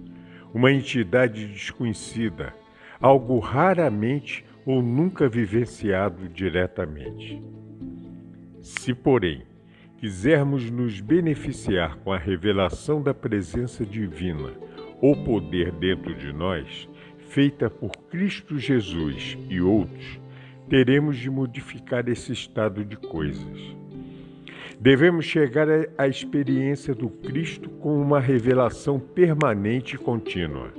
uma 0.53 0.73
entidade 0.73 1.47
desconhecida, 1.47 2.53
algo 3.01 3.39
raramente 3.39 4.45
ou 4.67 4.83
nunca 4.83 5.29
vivenciado 5.29 6.29
diretamente. 6.29 7.43
Se, 8.61 8.93
porém, 8.93 9.43
quisermos 9.99 10.71
nos 10.71 11.01
beneficiar 11.01 11.97
com 11.99 12.13
a 12.13 12.19
revelação 12.19 13.03
da 13.03 13.15
presença 13.15 13.85
divina 13.85 14.51
ou 15.01 15.17
poder 15.25 15.73
dentro 15.73 16.15
de 16.15 16.33
nós, 16.33 16.89
feita 17.29 17.71
por 17.71 17.91
Cristo 18.11 18.59
Jesus 18.59 19.39
e 19.49 19.61
outros, 19.61 20.21
teremos 20.69 21.17
de 21.17 21.31
modificar 21.31 22.09
esse 22.09 22.33
estado 22.33 22.85
de 22.85 22.97
coisas. 22.97 23.81
Devemos 24.81 25.27
chegar 25.27 25.69
à 25.99 26.09
experiência 26.09 26.95
do 26.95 27.09
Cristo 27.09 27.69
com 27.69 28.01
uma 28.01 28.19
revelação 28.19 28.99
permanente 28.99 29.97
e 29.97 29.99
contínua. 29.99 30.73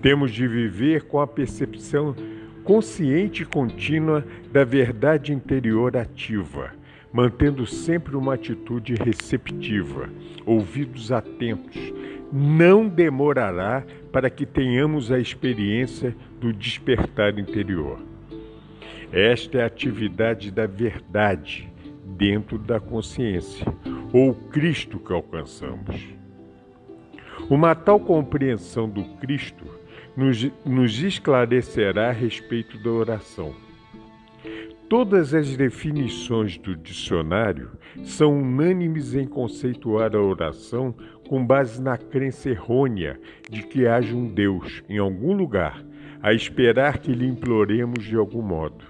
Temos 0.00 0.30
de 0.32 0.48
viver 0.48 1.02
com 1.02 1.20
a 1.20 1.26
percepção 1.26 2.16
consciente 2.64 3.42
e 3.42 3.46
contínua 3.46 4.24
da 4.50 4.64
verdade 4.64 5.32
interior 5.32 5.96
ativa, 5.96 6.72
mantendo 7.12 7.66
sempre 7.66 8.16
uma 8.16 8.34
atitude 8.34 8.94
receptiva, 8.94 10.08
ouvidos 10.46 11.12
atentos. 11.12 11.76
Não 12.32 12.88
demorará 12.88 13.84
para 14.12 14.30
que 14.30 14.46
tenhamos 14.46 15.10
a 15.10 15.18
experiência 15.18 16.14
do 16.40 16.52
despertar 16.52 17.38
interior. 17.38 17.98
Esta 19.12 19.58
é 19.58 19.62
a 19.62 19.66
atividade 19.66 20.50
da 20.50 20.66
verdade 20.66 21.68
dentro 22.04 22.58
da 22.58 22.78
consciência, 22.78 23.66
ou 24.12 24.34
Cristo 24.34 24.98
que 24.98 25.12
alcançamos. 25.12 26.08
Uma 27.48 27.74
tal 27.74 27.98
compreensão 27.98 28.88
do 28.88 29.02
Cristo 29.16 29.64
nos, 30.16 30.48
nos 30.64 31.02
esclarecerá 31.02 32.10
a 32.10 32.12
respeito 32.12 32.78
da 32.78 32.90
oração. 32.90 33.54
Todas 34.88 35.34
as 35.34 35.56
definições 35.56 36.58
do 36.58 36.76
dicionário 36.76 37.70
são 38.02 38.40
unânimes 38.40 39.14
em 39.14 39.26
conceituar 39.26 40.14
a 40.14 40.20
oração 40.20 40.94
com 41.30 41.46
base 41.46 41.80
na 41.80 41.96
crença 41.96 42.50
errônea 42.50 43.16
de 43.48 43.62
que 43.62 43.86
haja 43.86 44.16
um 44.16 44.26
Deus 44.26 44.82
em 44.88 44.98
algum 44.98 45.32
lugar, 45.32 45.80
a 46.20 46.34
esperar 46.34 46.98
que 46.98 47.12
lhe 47.12 47.24
imploremos 47.24 48.04
de 48.04 48.16
algum 48.16 48.42
modo. 48.42 48.84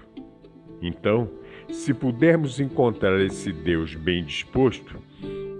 Então, 0.81 1.29
se 1.69 1.93
pudermos 1.93 2.59
encontrar 2.59 3.21
esse 3.21 3.51
Deus 3.51 3.93
bem 3.93 4.25
disposto, 4.25 4.97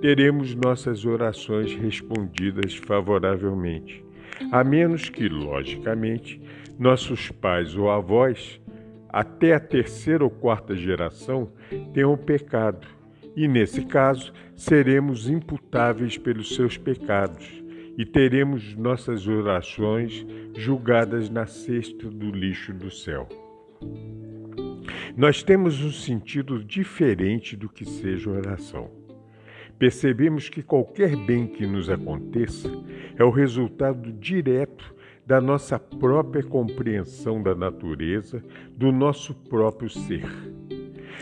teremos 0.02 0.56
nossas 0.56 1.06
orações 1.06 1.76
respondidas 1.76 2.74
favoravelmente, 2.74 4.04
a 4.52 4.64
menos 4.64 5.08
que, 5.08 5.30
logicamente, 5.30 6.42
nossos 6.80 7.30
pais 7.30 7.76
ou 7.76 7.92
avós, 7.92 8.60
até 9.08 9.54
a 9.54 9.60
terceira 9.60 10.24
ou 10.24 10.32
quarta 10.32 10.76
geração, 10.76 11.52
tenham 11.94 12.18
pecado, 12.18 12.88
e 13.36 13.48
nesse 13.48 13.86
caso 13.86 14.34
seremos 14.56 15.30
imputáveis 15.30 16.18
pelos 16.18 16.56
seus 16.56 16.78
pecados 16.78 17.62
e 17.98 18.06
teremos 18.06 18.76
nossas 18.76 19.28
orações 19.28 20.26
julgadas 20.56 21.30
na 21.30 21.46
cesta 21.46 22.10
do 22.10 22.32
lixo 22.32 22.74
do 22.74 22.90
céu. 22.90 23.28
Nós 25.16 25.44
temos 25.44 25.84
um 25.84 25.92
sentido 25.92 26.64
diferente 26.64 27.56
do 27.56 27.68
que 27.68 27.86
seja 27.86 28.30
oração. 28.30 28.90
Percebemos 29.78 30.48
que 30.48 30.62
qualquer 30.62 31.16
bem 31.16 31.48
que 31.48 31.66
nos 31.66 31.90
aconteça 31.90 32.70
é 33.18 33.24
o 33.24 33.30
resultado 33.30 34.12
direto 34.14 34.96
da 35.26 35.42
nossa 35.42 35.80
própria 35.80 36.44
compreensão 36.44 37.42
da 37.42 37.56
natureza, 37.56 38.44
do 38.72 38.92
nosso 38.92 39.34
próprio 39.34 39.90
ser. 39.90 40.26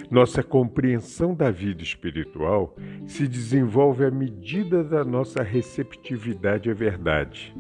Nossa 0.10 0.42
compreensão 0.42 1.36
da 1.36 1.52
vida 1.52 1.84
espiritual 1.84 2.76
se 3.06 3.28
desenvolve 3.28 4.06
à 4.06 4.12
medida 4.12 4.84
da 4.84 5.04
nossa 5.04 5.44
receptividade 5.44 6.70
à 6.70 6.74
verdade, 6.74 7.56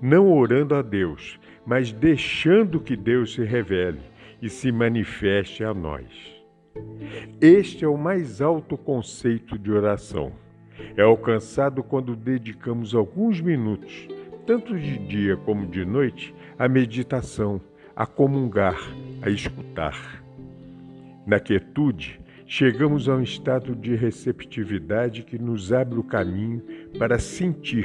não 0.00 0.32
orando 0.32 0.74
a 0.74 0.82
Deus, 0.82 1.38
mas 1.66 1.92
deixando 1.92 2.80
que 2.80 2.96
Deus 2.96 3.34
se 3.34 3.42
revele 3.44 4.00
e 4.40 4.48
se 4.48 4.70
manifeste 4.70 5.64
a 5.64 5.74
nós. 5.74 6.06
Este 7.40 7.84
é 7.84 7.88
o 7.88 7.98
mais 7.98 8.40
alto 8.40 8.76
conceito 8.76 9.58
de 9.58 9.70
oração. 9.70 10.32
É 10.96 11.02
alcançado 11.02 11.82
quando 11.82 12.14
dedicamos 12.14 12.94
alguns 12.94 13.40
minutos, 13.40 14.08
tanto 14.46 14.78
de 14.78 14.98
dia 14.98 15.36
como 15.36 15.66
de 15.66 15.84
noite, 15.84 16.34
à 16.58 16.68
meditação, 16.68 17.60
a 17.96 18.06
comungar, 18.06 18.78
a 19.22 19.28
escutar. 19.28 20.22
Na 21.28 21.38
quietude, 21.38 22.18
chegamos 22.46 23.06
a 23.06 23.14
um 23.14 23.22
estado 23.22 23.76
de 23.76 23.94
receptividade 23.94 25.22
que 25.24 25.38
nos 25.38 25.74
abre 25.74 25.98
o 25.98 26.02
caminho 26.02 26.62
para 26.98 27.18
sentir 27.18 27.84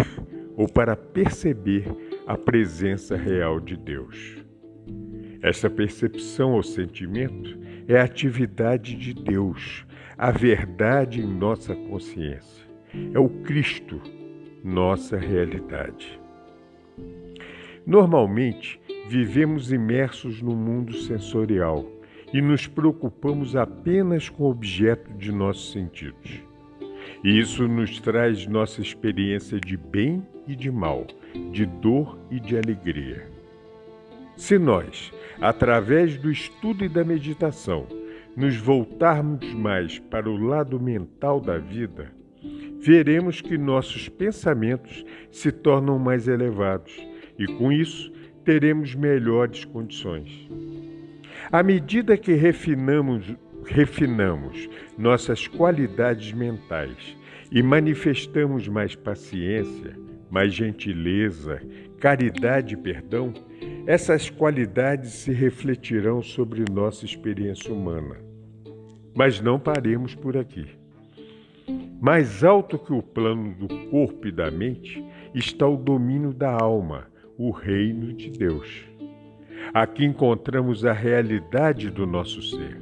ou 0.56 0.66
para 0.66 0.96
perceber 0.96 1.84
a 2.26 2.38
presença 2.38 3.18
real 3.18 3.60
de 3.60 3.76
Deus. 3.76 4.38
Essa 5.42 5.70
percepção 5.70 6.54
ou 6.54 6.64
sentimento 6.64 7.60
é 7.86 8.00
a 8.00 8.06
atividade 8.06 8.96
de 8.96 9.14
Deus, 9.14 9.86
a 10.18 10.32
verdade 10.32 11.20
em 11.20 11.28
nossa 11.28 11.76
consciência. 11.76 12.66
É 13.14 13.20
o 13.20 13.28
Cristo, 13.28 14.00
nossa 14.64 15.18
realidade. 15.18 16.18
Normalmente, 17.86 18.80
vivemos 19.10 19.70
imersos 19.70 20.42
no 20.42 20.56
mundo 20.56 20.94
sensorial 20.94 21.86
e 22.34 22.42
nos 22.42 22.66
preocupamos 22.66 23.56
apenas 23.56 24.28
com 24.28 24.44
o 24.44 24.50
objeto 24.50 25.14
de 25.14 25.32
nossos 25.32 25.72
sentidos. 25.72 26.42
E 27.24 27.40
isso 27.40 27.68
nos 27.68 28.00
traz 28.00 28.48
nossa 28.48 28.82
experiência 28.82 29.60
de 29.60 29.78
bem 29.78 30.26
e 30.48 30.56
de 30.56 30.72
mal, 30.72 31.06
de 31.52 31.66
dor 31.66 32.18
e 32.32 32.40
de 32.40 32.58
alegria. 32.58 33.28
Se 34.36 34.58
nós, 34.58 35.14
através 35.40 36.18
do 36.18 36.32
estudo 36.32 36.84
e 36.84 36.90
da 36.90 37.04
meditação, 37.04 37.86
nos 38.36 38.58
voltarmos 38.58 39.54
mais 39.54 40.00
para 40.00 40.28
o 40.28 40.36
lado 40.36 40.80
mental 40.80 41.40
da 41.40 41.60
vida, 41.60 42.12
veremos 42.80 43.42
que 43.42 43.58
nossos 43.58 44.10
pensamentos 44.10 45.06
se 45.32 45.52
tornam 45.52 46.00
mais 46.00 46.28
elevados 46.28 46.94
e, 47.38 47.46
com 47.46 47.72
isso, 47.72 48.12
teremos 48.44 48.96
melhores 48.96 49.64
condições. 49.66 50.50
À 51.52 51.62
medida 51.62 52.18
que 52.18 52.34
refinamos, 52.34 53.36
refinamos 53.66 54.70
nossas 54.98 55.48
qualidades 55.48 56.32
mentais 56.32 57.18
e 57.52 57.62
manifestamos 57.62 58.68
mais 58.68 58.96
paciência, 58.96 59.96
mais 60.30 60.54
gentileza, 60.54 61.62
caridade 62.00 62.74
e 62.74 62.78
perdão, 62.78 63.34
essas 63.86 64.30
qualidades 64.30 65.12
se 65.12 65.32
refletirão 65.32 66.22
sobre 66.22 66.64
nossa 66.72 67.06
experiência 67.06 67.72
humana. 67.72 68.18
Mas 69.16 69.40
não 69.40 69.60
paremos 69.60 70.16
por 70.16 70.36
aqui. 70.36 70.68
Mais 72.02 72.44
alto 72.44 72.80
que 72.80 72.92
o 72.92 73.02
plano 73.02 73.54
do 73.54 73.68
corpo 73.90 74.28
e 74.28 74.32
da 74.32 74.50
mente 74.50 75.04
está 75.34 75.68
o 75.68 75.78
domínio 75.78 76.34
da 76.34 76.52
alma, 76.52 77.08
o 77.38 77.52
reino 77.52 78.14
de 78.14 78.30
Deus. 78.32 78.93
Aqui 79.74 80.06
encontramos 80.06 80.86
a 80.86 80.94
realidade 80.94 81.90
do 81.90 82.06
nosso 82.06 82.44
ser, 82.44 82.80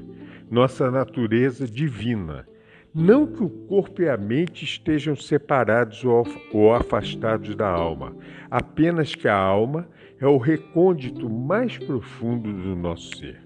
nossa 0.50 0.92
natureza 0.92 1.66
divina, 1.66 2.46
não 2.94 3.26
que 3.26 3.42
o 3.42 3.50
corpo 3.50 4.02
e 4.02 4.10
a 4.10 4.18
mente 4.18 4.66
estejam 4.66 5.16
separados 5.16 6.04
ou 6.04 6.74
afastados 6.74 7.56
da 7.56 7.70
alma, 7.70 8.14
apenas 8.50 9.16
que 9.16 9.30
a 9.30 9.38
alma 9.38 9.88
é 10.20 10.28
o 10.28 10.38
recôndito 10.38 11.30
mais 11.30 11.78
profundo 11.78 12.52
do 12.52 12.76
nosso 12.76 13.16
ser. 13.16 13.42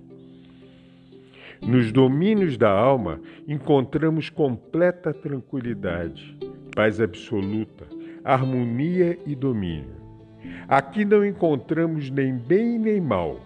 Nos 1.61 1.91
domínios 1.91 2.57
da 2.57 2.71
alma 2.71 3.21
encontramos 3.47 4.27
completa 4.27 5.13
tranquilidade, 5.13 6.35
paz 6.75 6.99
absoluta, 6.99 7.85
harmonia 8.23 9.19
e 9.23 9.35
domínio. 9.35 10.04
Aqui 10.67 11.05
não 11.05 11.25
encontramos 11.25 12.09
nem 12.09 12.35
bem 12.35 12.79
nem 12.79 12.99
mal, 12.99 13.39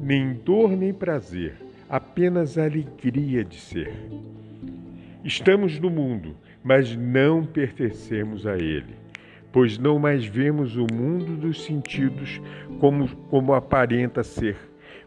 nem 0.00 0.34
dor 0.34 0.76
nem 0.76 0.92
prazer, 0.92 1.54
apenas 1.88 2.58
alegria 2.58 3.44
de 3.44 3.56
ser. 3.56 3.92
Estamos 5.24 5.80
no 5.80 5.90
mundo, 5.90 6.36
mas 6.62 6.96
não 6.96 7.44
pertencemos 7.44 8.46
a 8.46 8.56
ele, 8.56 8.94
pois 9.50 9.78
não 9.78 9.98
mais 9.98 10.24
vemos 10.24 10.76
o 10.76 10.86
mundo 10.92 11.36
dos 11.36 11.64
sentidos 11.64 12.40
como, 12.78 13.08
como 13.28 13.54
aparenta 13.54 14.22
ser, 14.22 14.56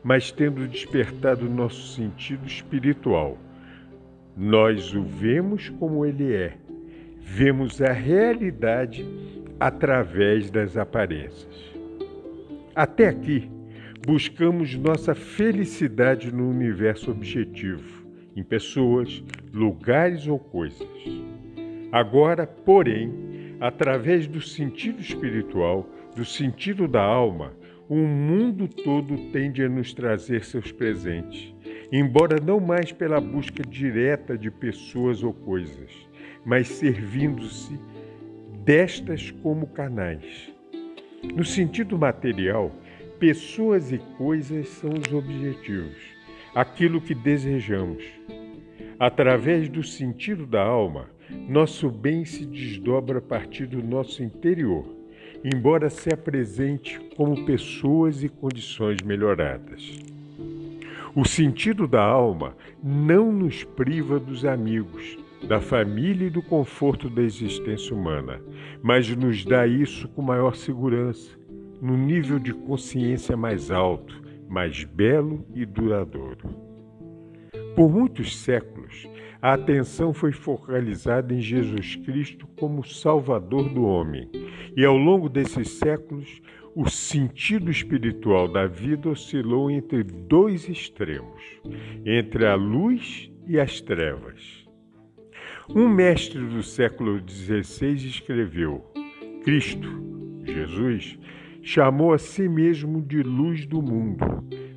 mas 0.03 0.31
tendo 0.31 0.67
despertado 0.67 1.49
nosso 1.49 1.95
sentido 1.95 2.45
espiritual. 2.47 3.37
Nós 4.35 4.93
o 4.95 5.03
vemos 5.03 5.69
como 5.69 6.05
ele 6.05 6.33
é, 6.33 6.53
vemos 7.21 7.81
a 7.81 7.91
realidade 7.91 9.05
através 9.59 10.49
das 10.49 10.77
aparências. 10.77 11.75
Até 12.73 13.07
aqui, 13.07 13.49
buscamos 14.05 14.75
nossa 14.75 15.13
felicidade 15.13 16.33
no 16.33 16.49
universo 16.49 17.11
objetivo 17.11 17.99
em 18.35 18.43
pessoas, 18.43 19.21
lugares 19.53 20.27
ou 20.27 20.39
coisas. 20.39 20.87
Agora, 21.91 22.47
porém, 22.47 23.11
através 23.59 24.27
do 24.27 24.39
sentido 24.39 25.01
espiritual, 25.01 25.89
do 26.15 26.23
sentido 26.23 26.87
da 26.87 27.03
alma, 27.03 27.53
o 27.89 27.97
mundo 27.97 28.67
todo 28.67 29.31
tende 29.31 29.63
a 29.63 29.67
nos 29.67 29.93
trazer 29.93 30.45
seus 30.45 30.71
presentes, 30.71 31.53
embora 31.91 32.39
não 32.39 32.59
mais 32.59 32.91
pela 32.91 33.19
busca 33.19 33.63
direta 33.63 34.37
de 34.37 34.51
pessoas 34.51 35.23
ou 35.23 35.33
coisas, 35.33 35.91
mas 36.45 36.67
servindo-se 36.67 37.77
destas 38.69 39.31
como 39.31 39.65
canais. 39.65 40.53
No 41.33 41.43
sentido 41.43 41.97
material, 41.97 42.71
pessoas 43.17 43.91
e 43.91 43.97
coisas 44.15 44.69
são 44.69 44.91
os 44.91 45.11
objetivos, 45.11 45.97
aquilo 46.53 47.01
que 47.01 47.15
desejamos. 47.15 48.03
Através 48.99 49.67
do 49.69 49.81
sentido 49.81 50.45
da 50.45 50.61
alma, 50.61 51.09
nosso 51.47 51.89
bem 51.89 52.23
se 52.25 52.45
desdobra 52.45 53.17
a 53.17 53.21
partir 53.23 53.65
do 53.65 53.81
nosso 53.81 54.21
interior, 54.21 54.85
embora 55.43 55.89
se 55.89 56.13
apresente 56.13 56.99
como 57.17 57.43
pessoas 57.47 58.23
e 58.23 58.29
condições 58.29 59.01
melhoradas. 59.03 59.97
O 61.15 61.25
sentido 61.25 61.87
da 61.87 62.03
alma 62.03 62.55
não 62.83 63.31
nos 63.31 63.63
priva 63.63 64.19
dos 64.19 64.45
amigos, 64.45 65.17
da 65.47 65.59
família 65.59 66.27
e 66.27 66.29
do 66.29 66.41
conforto 66.41 67.09
da 67.09 67.21
existência 67.21 67.95
humana, 67.95 68.41
mas 68.81 69.09
nos 69.15 69.45
dá 69.45 69.65
isso 69.65 70.07
com 70.09 70.21
maior 70.21 70.55
segurança, 70.55 71.37
no 71.81 71.97
nível 71.97 72.39
de 72.39 72.53
consciência 72.53 73.37
mais 73.37 73.71
alto, 73.71 74.21
mais 74.49 74.83
belo 74.83 75.45
e 75.55 75.65
duradouro. 75.65 76.49
Por 77.75 77.89
muitos 77.89 78.35
séculos, 78.35 79.07
a 79.41 79.53
atenção 79.53 80.13
foi 80.13 80.33
focalizada 80.33 81.33
em 81.33 81.39
Jesus 81.39 81.95
Cristo 81.95 82.45
como 82.59 82.83
Salvador 82.83 83.69
do 83.69 83.85
homem, 83.85 84.29
e 84.75 84.83
ao 84.83 84.97
longo 84.97 85.29
desses 85.29 85.69
séculos, 85.69 86.41
o 86.75 86.89
sentido 86.89 87.71
espiritual 87.71 88.47
da 88.47 88.67
vida 88.67 89.09
oscilou 89.09 89.71
entre 89.71 90.03
dois 90.03 90.67
extremos, 90.67 91.41
entre 92.05 92.45
a 92.45 92.55
luz 92.55 93.31
e 93.47 93.59
as 93.59 93.81
trevas. 93.81 94.58
Um 95.75 95.87
mestre 95.87 96.39
do 96.39 96.63
século 96.63 97.21
XVI 97.27 97.93
escreveu: 98.07 98.83
Cristo, 99.43 99.87
Jesus, 100.43 101.19
chamou 101.61 102.11
a 102.11 102.17
si 102.17 102.49
mesmo 102.49 103.03
de 103.03 103.21
luz 103.21 103.67
do 103.67 103.79
mundo, 103.79 104.25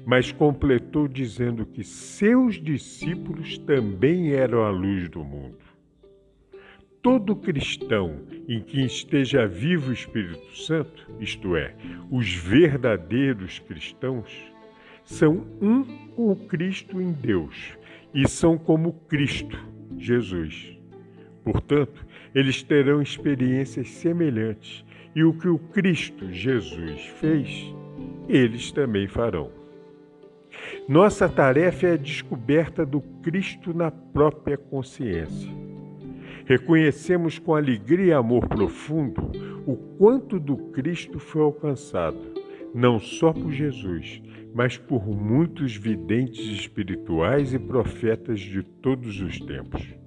mas 0.04 0.30
completou 0.32 1.08
dizendo 1.08 1.64
que 1.64 1.82
seus 1.82 2.62
discípulos 2.62 3.56
também 3.56 4.32
eram 4.34 4.64
a 4.64 4.70
luz 4.70 5.08
do 5.08 5.24
mundo. 5.24 5.56
Todo 7.00 7.36
cristão 7.36 8.20
em 8.46 8.60
que 8.60 8.84
esteja 8.84 9.46
vivo 9.46 9.88
o 9.88 9.94
Espírito 9.94 10.54
Santo, 10.54 11.10
isto 11.18 11.56
é, 11.56 11.74
os 12.10 12.34
verdadeiros 12.34 13.58
cristãos, 13.60 14.30
são 15.04 15.46
um 15.58 15.82
com 16.14 16.30
o 16.32 16.36
Cristo 16.36 17.00
em 17.00 17.12
Deus 17.12 17.78
e 18.14 18.28
são 18.28 18.58
como 18.58 18.92
Cristo, 19.08 19.58
Jesus. 19.96 20.81
Portanto, 21.44 22.06
eles 22.34 22.62
terão 22.62 23.02
experiências 23.02 23.88
semelhantes 23.88 24.84
e 25.14 25.24
o 25.24 25.32
que 25.32 25.48
o 25.48 25.58
Cristo 25.58 26.32
Jesus 26.32 27.06
fez, 27.20 27.74
eles 28.28 28.70
também 28.72 29.06
farão. 29.06 29.50
Nossa 30.88 31.28
tarefa 31.28 31.86
é 31.86 31.92
a 31.92 31.96
descoberta 31.96 32.84
do 32.84 33.00
Cristo 33.22 33.74
na 33.74 33.90
própria 33.90 34.56
consciência. 34.56 35.50
Reconhecemos 36.44 37.38
com 37.38 37.54
alegria 37.54 38.06
e 38.06 38.12
amor 38.12 38.48
profundo 38.48 39.30
o 39.66 39.76
quanto 39.76 40.40
do 40.40 40.56
Cristo 40.56 41.18
foi 41.18 41.42
alcançado, 41.42 42.18
não 42.74 42.98
só 42.98 43.32
por 43.32 43.52
Jesus, 43.52 44.20
mas 44.54 44.76
por 44.76 45.06
muitos 45.06 45.76
videntes 45.76 46.44
espirituais 46.46 47.54
e 47.54 47.58
profetas 47.58 48.40
de 48.40 48.62
todos 48.62 49.20
os 49.20 49.38
tempos. 49.40 50.01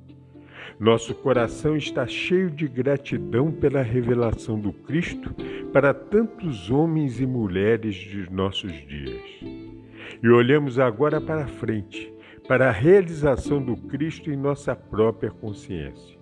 Nosso 0.79 1.15
coração 1.15 1.77
está 1.77 2.05
cheio 2.05 2.49
de 2.51 2.67
gratidão 2.67 3.49
pela 3.49 3.81
revelação 3.81 4.59
do 4.59 4.73
Cristo 4.73 5.33
para 5.71 5.93
tantos 5.93 6.69
homens 6.69 7.21
e 7.21 7.25
mulheres 7.25 7.95
de 7.95 8.29
nossos 8.29 8.73
dias. 8.85 9.23
E 10.21 10.27
olhamos 10.27 10.77
agora 10.77 11.21
para 11.21 11.47
frente, 11.47 12.13
para 12.45 12.67
a 12.67 12.73
realização 12.73 13.61
do 13.61 13.77
Cristo 13.77 14.29
em 14.29 14.35
nossa 14.35 14.75
própria 14.75 15.31
consciência. 15.31 16.17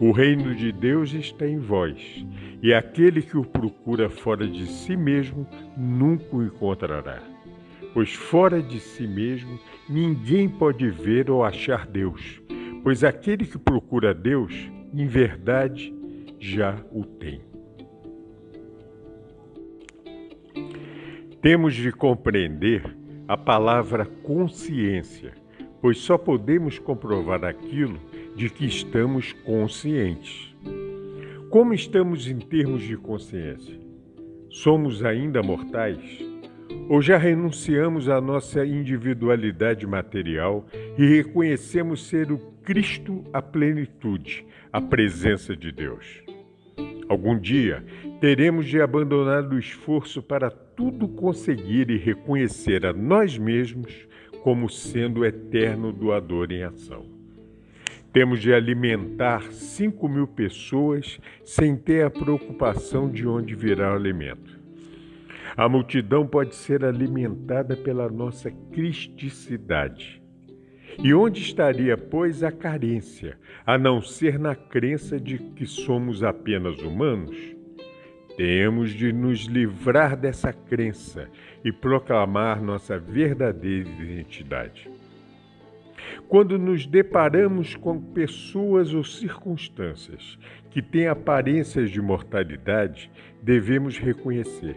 O 0.00 0.12
reino 0.12 0.54
de 0.54 0.70
Deus 0.70 1.12
está 1.12 1.46
em 1.46 1.58
vós, 1.58 2.24
e 2.62 2.72
aquele 2.72 3.20
que 3.20 3.36
o 3.36 3.44
procura 3.44 4.08
fora 4.08 4.46
de 4.46 4.66
si 4.66 4.96
mesmo 4.96 5.44
nunca 5.76 6.36
o 6.36 6.42
encontrará. 6.42 7.20
Pois 7.92 8.12
fora 8.12 8.62
de 8.62 8.78
si 8.78 9.08
mesmo 9.08 9.58
ninguém 9.88 10.48
pode 10.48 10.88
ver 10.88 11.30
ou 11.30 11.44
achar 11.44 11.84
Deus 11.86 12.40
pois 12.86 13.02
aquele 13.02 13.44
que 13.44 13.58
procura 13.58 14.14
Deus, 14.14 14.70
em 14.94 15.08
verdade, 15.08 15.92
já 16.38 16.78
o 16.92 17.04
tem. 17.04 17.40
Temos 21.42 21.74
de 21.74 21.90
compreender 21.90 22.96
a 23.26 23.36
palavra 23.36 24.06
consciência, 24.06 25.32
pois 25.80 25.98
só 25.98 26.16
podemos 26.16 26.78
comprovar 26.78 27.44
aquilo 27.44 27.98
de 28.36 28.48
que 28.48 28.66
estamos 28.66 29.32
conscientes. 29.32 30.54
Como 31.50 31.74
estamos 31.74 32.28
em 32.28 32.38
termos 32.38 32.82
de 32.82 32.96
consciência? 32.96 33.80
Somos 34.48 35.04
ainda 35.04 35.42
mortais? 35.42 36.24
Ou 36.88 37.02
já 37.02 37.18
renunciamos 37.18 38.08
à 38.08 38.20
nossa 38.20 38.64
individualidade 38.64 39.84
material 39.88 40.64
e 40.96 41.04
reconhecemos 41.04 42.06
ser 42.06 42.30
o 42.30 42.38
Cristo 42.66 43.22
a 43.32 43.40
plenitude, 43.40 44.44
a 44.72 44.80
presença 44.80 45.56
de 45.56 45.70
Deus. 45.70 46.20
Algum 47.08 47.38
dia 47.38 47.84
teremos 48.20 48.66
de 48.66 48.80
abandonar 48.80 49.44
o 49.44 49.56
esforço 49.56 50.20
para 50.20 50.50
tudo 50.50 51.06
conseguir 51.06 51.88
e 51.90 51.96
reconhecer 51.96 52.84
a 52.84 52.92
nós 52.92 53.38
mesmos 53.38 54.08
como 54.42 54.68
sendo 54.68 55.20
o 55.20 55.24
eterno 55.24 55.92
doador 55.92 56.50
em 56.50 56.64
ação. 56.64 57.06
Temos 58.12 58.40
de 58.40 58.52
alimentar 58.52 59.52
5 59.52 60.08
mil 60.08 60.26
pessoas 60.26 61.20
sem 61.44 61.76
ter 61.76 62.04
a 62.04 62.10
preocupação 62.10 63.08
de 63.08 63.28
onde 63.28 63.54
virá 63.54 63.92
o 63.92 63.96
alimento. 63.96 64.58
A 65.56 65.68
multidão 65.68 66.26
pode 66.26 66.56
ser 66.56 66.84
alimentada 66.84 67.76
pela 67.76 68.08
nossa 68.08 68.50
cristicidade 68.72 70.25
e 71.02 71.12
onde 71.12 71.40
estaria, 71.40 71.96
pois, 71.96 72.42
a 72.42 72.50
carência, 72.50 73.36
a 73.64 73.76
não 73.76 74.00
ser 74.00 74.38
na 74.38 74.54
crença 74.54 75.20
de 75.20 75.38
que 75.38 75.66
somos 75.66 76.22
apenas 76.22 76.78
humanos? 76.80 77.36
Temos 78.36 78.90
de 78.90 79.12
nos 79.12 79.44
livrar 79.44 80.16
dessa 80.16 80.52
crença 80.52 81.28
e 81.64 81.72
proclamar 81.72 82.62
nossa 82.62 82.98
verdadeira 82.98 83.88
identidade. 83.88 84.90
Quando 86.28 86.58
nos 86.58 86.86
deparamos 86.86 87.74
com 87.74 88.00
pessoas 88.00 88.92
ou 88.92 89.02
circunstâncias 89.04 90.38
que 90.70 90.82
têm 90.82 91.08
aparências 91.08 91.90
de 91.90 92.00
mortalidade, 92.00 93.10
devemos 93.42 93.98
reconhecer: 93.98 94.76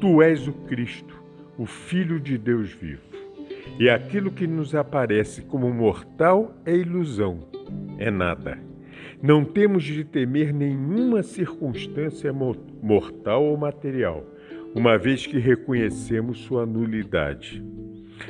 Tu 0.00 0.22
és 0.22 0.48
o 0.48 0.52
Cristo, 0.52 1.22
o 1.58 1.66
Filho 1.66 2.18
de 2.18 2.38
Deus 2.38 2.72
vivo. 2.72 3.09
E 3.80 3.88
aquilo 3.88 4.30
que 4.30 4.46
nos 4.46 4.74
aparece 4.74 5.40
como 5.40 5.72
mortal 5.72 6.54
é 6.66 6.76
ilusão, 6.76 7.38
é 7.96 8.10
nada. 8.10 8.58
Não 9.22 9.42
temos 9.42 9.84
de 9.84 10.04
temer 10.04 10.52
nenhuma 10.52 11.22
circunstância 11.22 12.30
mortal 12.30 13.42
ou 13.42 13.56
material, 13.56 14.22
uma 14.74 14.98
vez 14.98 15.26
que 15.26 15.38
reconhecemos 15.38 16.40
sua 16.40 16.66
nulidade. 16.66 17.64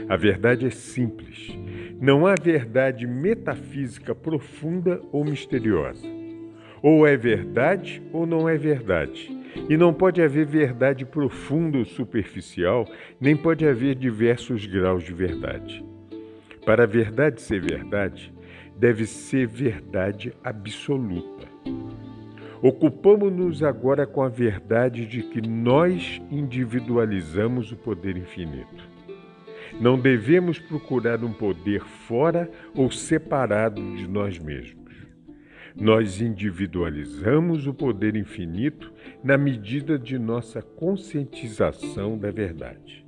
A 0.09 0.17
verdade 0.17 0.67
é 0.67 0.71
simples. 0.71 1.59
Não 2.01 2.29
há 2.29 2.37
verdade 2.41 3.05
metafísica 3.05 4.15
profunda 4.15 5.03
ou 5.11 5.25
misteriosa. 5.25 6.07
Ou 6.81 7.05
é 7.05 7.17
verdade 7.17 8.01
ou 8.13 8.25
não 8.25 8.49
é 8.49 8.57
verdade. 8.57 9.37
E 9.69 9.77
não 9.77 9.93
pode 9.93 10.23
haver 10.23 10.47
verdade 10.47 11.05
profunda 11.05 11.79
ou 11.79 11.85
superficial, 11.85 12.87
nem 13.21 13.37
pode 13.37 13.67
haver 13.67 13.95
diversos 13.95 14.67
graus 14.67 15.05
de 15.05 15.13
verdade. 15.13 15.85
Para 16.65 16.85
a 16.85 16.87
verdade 16.87 17.41
ser 17.41 17.61
verdade, 17.61 18.33
deve 18.77 19.07
ser 19.07 19.47
verdade 19.47 20.33
absoluta. 20.45 21.49
Ocupamos-nos 22.63 23.63
agora 23.63 24.07
com 24.07 24.23
a 24.23 24.29
verdade 24.29 25.07
de 25.07 25.23
que 25.23 25.41
nós 25.41 26.21
individualizamos 26.31 27.73
o 27.73 27.77
poder 27.77 28.17
infinito. 28.19 28.89
Não 29.81 29.99
devemos 29.99 30.59
procurar 30.59 31.25
um 31.25 31.33
poder 31.33 31.83
fora 31.83 32.51
ou 32.75 32.91
separado 32.91 33.81
de 33.97 34.07
nós 34.07 34.39
mesmos. 34.39 34.80
Nós 35.77 36.21
individualizamos 36.21 37.67
o 37.67 37.75
poder 37.75 38.17
infinito 38.17 38.93
na 39.23 39.39
medida 39.39 39.99
de 39.99 40.19
nossa 40.19 40.61
conscientização 40.63 42.19
da 42.19 42.31
verdade. 42.31 43.05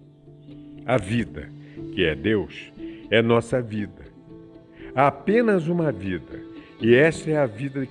A 0.86 0.96
vida, 0.96 1.48
que 1.94 2.04
é 2.04 2.14
Deus, 2.14 2.72
é 3.10 3.20
nossa 3.20 3.60
vida. 3.60 4.04
Há 4.94 5.06
apenas 5.08 5.68
uma 5.68 5.90
vida, 5.90 6.52
E 6.80 6.96
essa 6.96 7.30
é 7.30 7.36
a 7.36 7.46
vida 7.46 7.86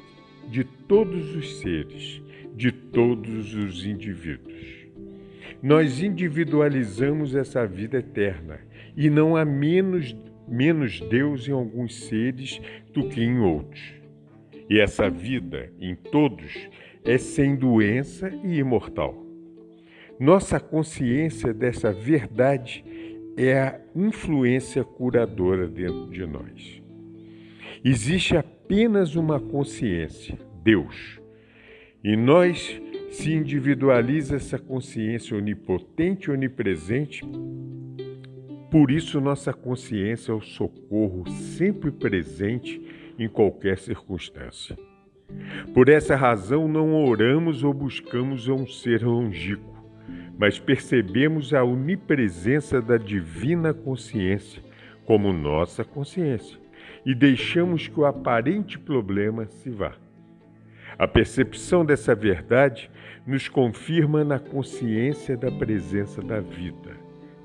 de 0.50 0.66
todos 0.66 1.34
os 1.34 1.60
seres, 1.60 2.22
de 2.54 2.72
todos 2.72 3.56
os 3.56 3.86
indivíduos. 3.86 4.82
Nós 5.64 6.02
individualizamos 6.02 7.34
essa 7.34 7.66
vida 7.66 8.00
eterna 8.00 8.60
e 8.98 9.10
não 9.10 9.38
há 9.38 9.46
menos, 9.46 10.14
menos 10.46 11.00
Deus 11.00 11.48
em 11.48 11.52
alguns 11.54 12.04
seres 12.06 12.60
do 12.92 13.08
que 13.08 13.22
em 13.22 13.40
outros. 13.40 14.01
E 14.72 14.80
essa 14.80 15.10
vida 15.10 15.70
em 15.82 15.94
todos 15.96 16.70
é 17.04 17.18
sem 17.18 17.58
doença 17.58 18.32
e 18.42 18.60
imortal. 18.60 19.22
Nossa 20.18 20.62
consciência 20.62 21.54
dessa 21.54 21.92
verdade 21.92 22.82
é 23.36 23.60
a 23.60 23.82
influência 23.94 24.82
curadora 24.86 25.68
dentro 25.68 26.10
de 26.10 26.26
nós. 26.26 26.82
Existe 27.84 28.38
apenas 28.38 29.18
uma 29.18 29.42
consciência, 29.42 30.40
Deus. 30.64 31.20
E 32.02 32.16
nós 32.16 32.82
se 33.10 33.34
individualiza 33.34 34.38
essa 34.38 34.58
consciência 34.58 35.36
onipotente 35.36 36.32
onipresente. 36.32 37.26
Por 38.72 38.90
isso, 38.90 39.20
nossa 39.20 39.52
consciência 39.52 40.32
é 40.32 40.36
o 40.36 40.40
socorro 40.40 41.30
sempre 41.30 41.92
presente 41.92 43.01
em 43.24 43.30
qualquer 43.30 43.78
circunstância. 43.78 44.78
Por 45.74 45.90
essa 45.90 46.16
razão, 46.16 46.68
não 46.68 46.94
oramos 47.06 47.64
ou 47.64 47.74
buscamos 47.74 48.48
um 48.48 48.66
ser 48.66 49.04
longínquo, 49.04 49.86
mas 50.38 50.60
percebemos 50.60 51.54
a 51.54 51.64
onipresença 51.64 52.82
da 52.82 52.98
divina 52.98 53.74
consciência 53.74 54.62
como 55.06 55.32
nossa 55.32 55.84
consciência 55.84 56.60
e 57.06 57.14
deixamos 57.14 57.88
que 57.88 58.00
o 58.00 58.06
aparente 58.06 58.78
problema 58.78 59.46
se 59.46 59.70
vá. 59.70 59.94
A 60.98 61.08
percepção 61.08 61.86
dessa 61.86 62.14
verdade 62.14 62.92
nos 63.26 63.48
confirma 63.48 64.24
na 64.24 64.40
consciência 64.40 65.38
da 65.38 65.52
presença 65.52 66.22
da 66.22 66.40
vida, 66.40 66.92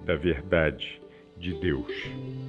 da 0.04 0.14
verdade, 0.16 1.00
de 1.38 1.54
Deus. 1.60 2.45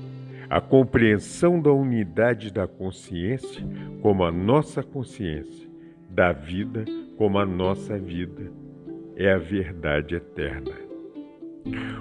A 0.50 0.62
compreensão 0.62 1.62
da 1.62 1.72
unidade 1.72 2.54
da 2.54 2.68
consciência 2.68 3.62
como 4.02 4.24
a 4.24 4.32
nossa 4.32 4.82
consciência, 4.82 5.70
da 6.10 6.32
vida 6.32 6.86
como 7.18 7.38
a 7.38 7.46
nossa 7.46 7.98
vida, 7.98 8.52
é 9.16 9.32
a 9.32 9.38
verdade 9.38 10.16
eterna. 10.16 10.72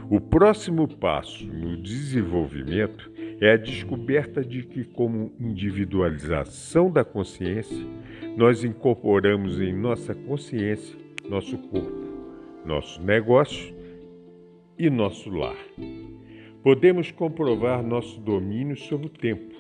O 0.09 0.21
próximo 0.21 0.87
passo 0.87 1.45
no 1.47 1.77
desenvolvimento 1.77 3.11
é 3.41 3.53
a 3.53 3.57
descoberta 3.57 4.45
de 4.45 4.63
que, 4.63 4.85
como 4.85 5.33
individualização 5.41 6.91
da 6.91 7.05
consciência, 7.05 7.85
nós 8.37 8.63
incorporamos 8.63 9.61
em 9.61 9.75
nossa 9.75 10.15
consciência 10.15 10.97
nosso 11.29 11.59
corpo, 11.59 12.07
nosso 12.65 13.03
negócio 13.03 13.75
e 14.79 14.89
nosso 14.89 15.31
lar. 15.31 15.57
Podemos 16.67 17.13
comprovar 17.13 17.81
nosso 17.81 18.19
domínio 18.19 18.77
sobre 18.77 19.07
o 19.07 19.09
tempo, 19.09 19.55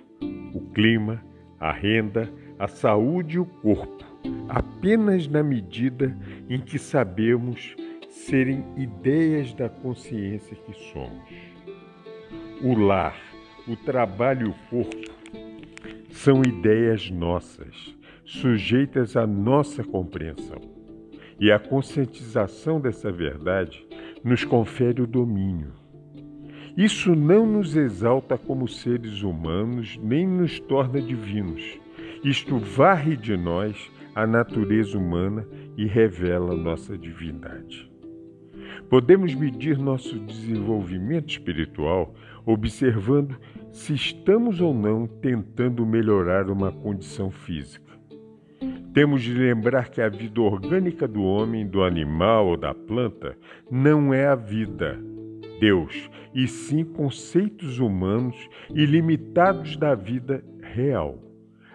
o 0.52 0.60
clima, 0.72 1.24
a 1.56 1.70
renda, 1.70 2.28
a 2.58 2.66
saúde 2.66 3.36
e 3.36 3.38
o 3.38 3.46
corpo, 3.46 4.04
apenas 4.48 5.28
na 5.28 5.40
medida 5.40 6.18
em 6.50 6.58
que 6.58 6.80
sabemos 6.80 7.76
serem 8.10 8.64
ideias 8.76 9.54
da 9.54 9.68
consciência 9.68 10.56
que 10.56 10.72
somos. 10.90 11.30
O 12.60 12.76
lar, 12.76 13.16
o 13.68 13.76
trabalho 13.76 14.48
e 14.48 14.50
o 14.50 14.54
corpo 14.68 15.12
são 16.10 16.42
ideias 16.42 17.08
nossas, 17.08 17.96
sujeitas 18.24 19.16
à 19.16 19.24
nossa 19.24 19.84
compreensão. 19.84 20.60
E 21.38 21.52
a 21.52 21.58
conscientização 21.60 22.80
dessa 22.80 23.12
verdade 23.12 23.86
nos 24.24 24.42
confere 24.42 25.00
o 25.02 25.06
domínio. 25.06 25.85
Isso 26.76 27.16
não 27.16 27.46
nos 27.46 27.74
exalta 27.74 28.36
como 28.36 28.68
seres 28.68 29.22
humanos, 29.22 29.98
nem 30.02 30.26
nos 30.26 30.60
torna 30.60 31.00
divinos. 31.00 31.80
Isto 32.22 32.58
varre 32.58 33.16
de 33.16 33.34
nós 33.34 33.90
a 34.14 34.26
natureza 34.26 34.98
humana 34.98 35.48
e 35.74 35.86
revela 35.86 36.54
nossa 36.54 36.98
divindade. 36.98 37.90
Podemos 38.90 39.34
medir 39.34 39.78
nosso 39.78 40.18
desenvolvimento 40.18 41.30
espiritual 41.30 42.14
observando 42.44 43.36
se 43.72 43.94
estamos 43.94 44.60
ou 44.60 44.74
não 44.74 45.06
tentando 45.06 45.84
melhorar 45.86 46.50
uma 46.50 46.70
condição 46.70 47.30
física. 47.30 47.92
Temos 48.92 49.22
de 49.22 49.32
lembrar 49.32 49.88
que 49.88 50.00
a 50.00 50.08
vida 50.08 50.40
orgânica 50.40 51.08
do 51.08 51.22
homem, 51.22 51.66
do 51.66 51.82
animal 51.82 52.48
ou 52.48 52.56
da 52.56 52.74
planta 52.74 53.36
não 53.70 54.12
é 54.14 54.26
a 54.26 54.34
vida, 54.34 54.98
Deus, 55.60 56.10
e 56.34 56.46
sim 56.46 56.84
conceitos 56.84 57.78
humanos 57.78 58.36
e 58.74 58.84
limitados 58.84 59.76
da 59.76 59.94
vida 59.94 60.44
real. 60.62 61.18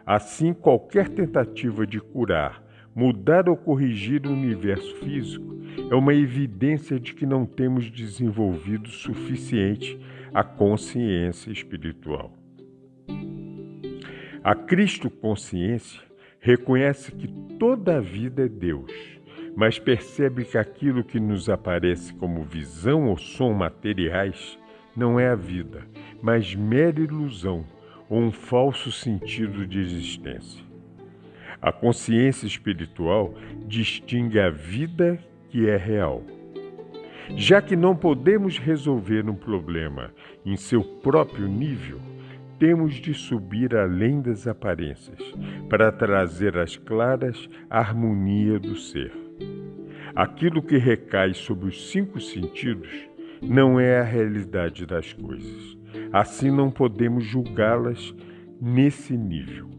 Assim, 0.05 0.53
qualquer 0.53 1.09
tentativa 1.09 1.85
de 1.85 1.99
curar, 1.99 2.63
mudar 2.93 3.47
ou 3.49 3.55
corrigir 3.55 4.25
o 4.25 4.31
universo 4.31 4.95
físico 4.97 5.51
é 5.89 5.95
uma 5.95 6.13
evidência 6.13 6.99
de 6.99 7.13
que 7.13 7.25
não 7.25 7.45
temos 7.45 7.89
desenvolvido 7.89 8.89
suficiente 8.89 9.99
a 10.33 10.43
consciência 10.43 11.51
espiritual. 11.51 12.33
A 14.43 14.55
Cristo 14.55 15.09
consciência 15.09 16.01
reconhece 16.39 17.11
que 17.11 17.27
toda 17.59 17.97
a 17.97 18.01
vida 18.01 18.45
é 18.45 18.49
Deus, 18.49 18.91
mas 19.55 19.77
percebe 19.77 20.45
que 20.45 20.57
aquilo 20.57 21.03
que 21.03 21.19
nos 21.19 21.49
aparece 21.49 22.13
como 22.13 22.43
visão 22.43 23.07
ou 23.07 23.17
som 23.17 23.53
materiais 23.53 24.57
não 24.95 25.19
é 25.19 25.29
a 25.29 25.35
vida, 25.35 25.85
mas 26.21 26.55
mera 26.55 26.99
ilusão 26.99 27.65
ou 28.09 28.19
um 28.19 28.31
falso 28.31 28.91
sentido 28.91 29.65
de 29.65 29.79
existência. 29.79 30.63
A 31.61 31.71
consciência 31.71 32.47
espiritual 32.47 33.33
distingue 33.67 34.39
a 34.39 34.49
vida 34.49 35.19
que 35.49 35.69
é 35.69 35.77
real. 35.77 36.23
Já 37.35 37.61
que 37.61 37.75
não 37.75 37.95
podemos 37.95 38.57
resolver 38.57 39.29
um 39.29 39.35
problema 39.35 40.11
em 40.45 40.57
seu 40.57 40.83
próprio 40.83 41.47
nível, 41.47 41.99
temos 42.57 42.95
de 42.95 43.13
subir 43.13 43.75
além 43.75 44.21
das 44.21 44.47
aparências 44.47 45.19
para 45.69 45.91
trazer 45.91 46.57
às 46.57 46.75
claras 46.75 47.49
a 47.69 47.79
harmonia 47.79 48.59
do 48.59 48.75
ser. 48.75 49.20
Aquilo 50.15 50.62
que 50.62 50.77
recai 50.77 51.34
sobre 51.34 51.69
os 51.69 51.89
cinco 51.91 52.19
sentidos 52.19 52.89
não 53.41 53.80
é 53.80 53.99
a 53.99 54.04
realidade 54.04 54.86
das 54.86 55.13
coisas. 55.13 55.77
Assim 56.12 56.51
não 56.51 56.69
podemos 56.69 57.23
julgá-las 57.23 58.13
nesse 58.62 59.15
nível. 59.17 59.69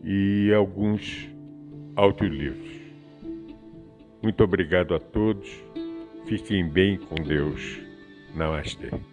e 0.04 0.52
alguns 0.54 1.28
audiolivros. 1.96 2.80
Muito 4.22 4.44
obrigado 4.44 4.94
a 4.94 5.00
todos. 5.00 5.50
Fiquem 6.26 6.68
bem 6.68 6.96
com 6.96 7.16
Deus. 7.16 7.80
Namastê. 8.36 9.11